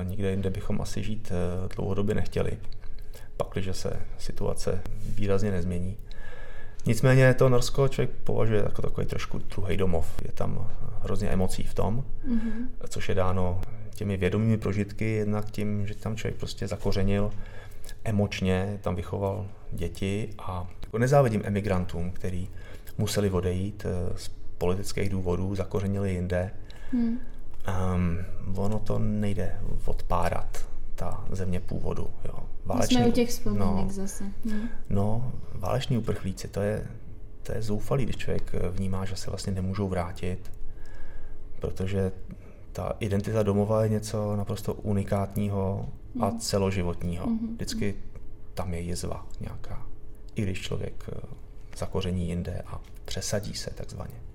[0.03, 2.51] nikde jinde bychom asi žít e, dlouhodobě nechtěli,
[3.37, 4.81] pakliže se situace
[5.15, 5.97] výrazně nezmění.
[6.85, 10.07] Nicméně to Norsko člověk považuje jako takový trošku druhý domov.
[10.25, 10.71] Je tam
[11.03, 12.69] hrozně emocí v tom, Mhm.
[12.89, 13.61] což je dáno
[13.95, 17.31] těmi vědomými prožitky, jednak tím, že tam člověk prostě zakořenil
[18.03, 22.49] emočně, tam vychoval děti a jako nezávidím emigrantům, který
[22.97, 26.51] museli odejít eh, z politických důvodů, zakořenili jinde.
[26.93, 27.19] Mhm.
[27.67, 28.17] Um,
[28.55, 32.07] ono to nejde odpárat, ta země původu.
[32.25, 32.39] Jo.
[32.77, 34.23] My jsme u těch vzpomínek no, zase.
[34.45, 34.69] Mhm.
[34.89, 36.87] No, váleční uprchlíci, to je,
[37.43, 40.51] to je zoufalý, když člověk vnímá, že se vlastně nemůžou vrátit,
[41.59, 42.11] protože
[42.71, 45.89] ta identita domova je něco naprosto unikátního
[46.19, 47.27] a celoživotního.
[47.53, 47.95] Vždycky
[48.53, 49.85] tam je jizva nějaká,
[50.35, 51.19] i když člověk eh,
[51.77, 54.26] zakoření jinde a přesadí se takzvaně.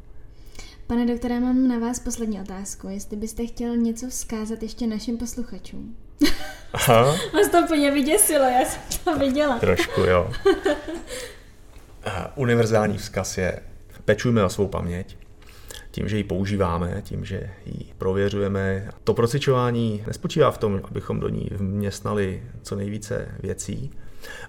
[0.93, 2.89] Pane doktore, mám na vás poslední otázku.
[2.89, 5.97] Jestli byste chtěl něco vzkázat ještě našim posluchačům.
[6.73, 9.59] Aha, Vás to úplně vyděsilo, já jsem to viděla.
[9.59, 10.33] trošku, jo.
[12.05, 13.61] Eh, Univerzální vzkaz je,
[14.05, 15.17] pečujme o svou paměť,
[15.91, 18.91] tím, že ji používáme, tím, že ji prověřujeme.
[19.05, 23.91] To procvičování nespočívá v tom, abychom do ní vměstnali co nejvíce věcí,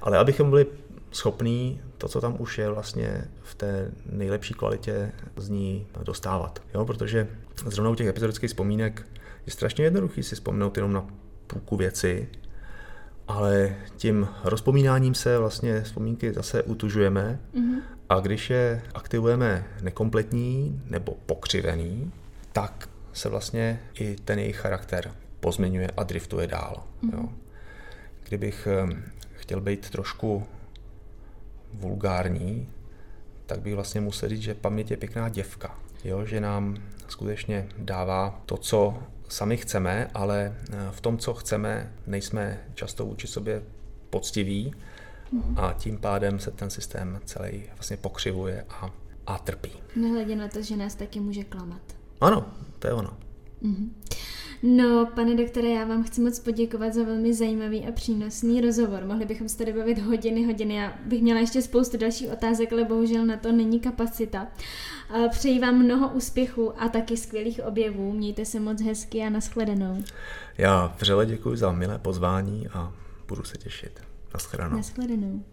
[0.01, 0.65] ale abychom byli
[1.13, 6.61] schopní to, co tam už je vlastně v té nejlepší kvalitě z ní dostávat.
[6.73, 7.27] Jo, protože
[7.65, 9.07] zrovna u těch epizodických vzpomínek
[9.45, 11.05] je strašně jednoduchý si vzpomenout jenom na
[11.47, 12.29] půlku věci,
[13.27, 17.79] ale tím rozpomínáním se vlastně vzpomínky zase utužujeme Mhm.
[18.09, 22.11] a když je aktivujeme nekompletní nebo pokřivený,
[22.51, 26.83] tak se vlastně i ten jejich charakter pozměňuje a driftuje dál.
[27.13, 27.29] Jo.
[28.27, 29.03] Kdybych em,
[29.33, 30.43] chtěl být trošku
[31.73, 32.69] vulgární,
[33.45, 35.79] tak bych vlastně musel říct, že paměť je pěkná děvka.
[36.03, 38.97] Jo, že nám skutečně dává to, co
[39.29, 43.63] sami chceme, ale eh, v tom, co chceme, nejsme často vůči sobě
[44.09, 44.73] poctiví
[45.55, 48.89] a tím pádem se ten systém celý vlastně pokřivuje a,
[49.27, 49.71] a trpí.
[49.95, 51.81] Nehledě na to, že nás taky může klamat.
[52.21, 52.45] Ano,
[52.79, 53.17] to je ono.
[54.65, 59.05] No, pane doktore, já vám chci moc poděkovat za velmi zajímavý a přínosný rozhovor.
[59.05, 60.75] Mohli bychom se tady bavit hodiny, hodiny.
[60.75, 64.47] Já bych měla ještě spoustu dalších otázek, ale bohužel na to není kapacita.
[65.29, 68.13] Přeji vám mnoho úspěchů a taky skvělých objevů.
[68.13, 70.03] Mějte se moc hezky a nashledanou.
[70.57, 72.93] Já vřele děkuji za milé pozvání a
[73.27, 73.99] budu se těšit.
[74.33, 74.77] Naschledanou.
[74.77, 75.43] Nashledanou.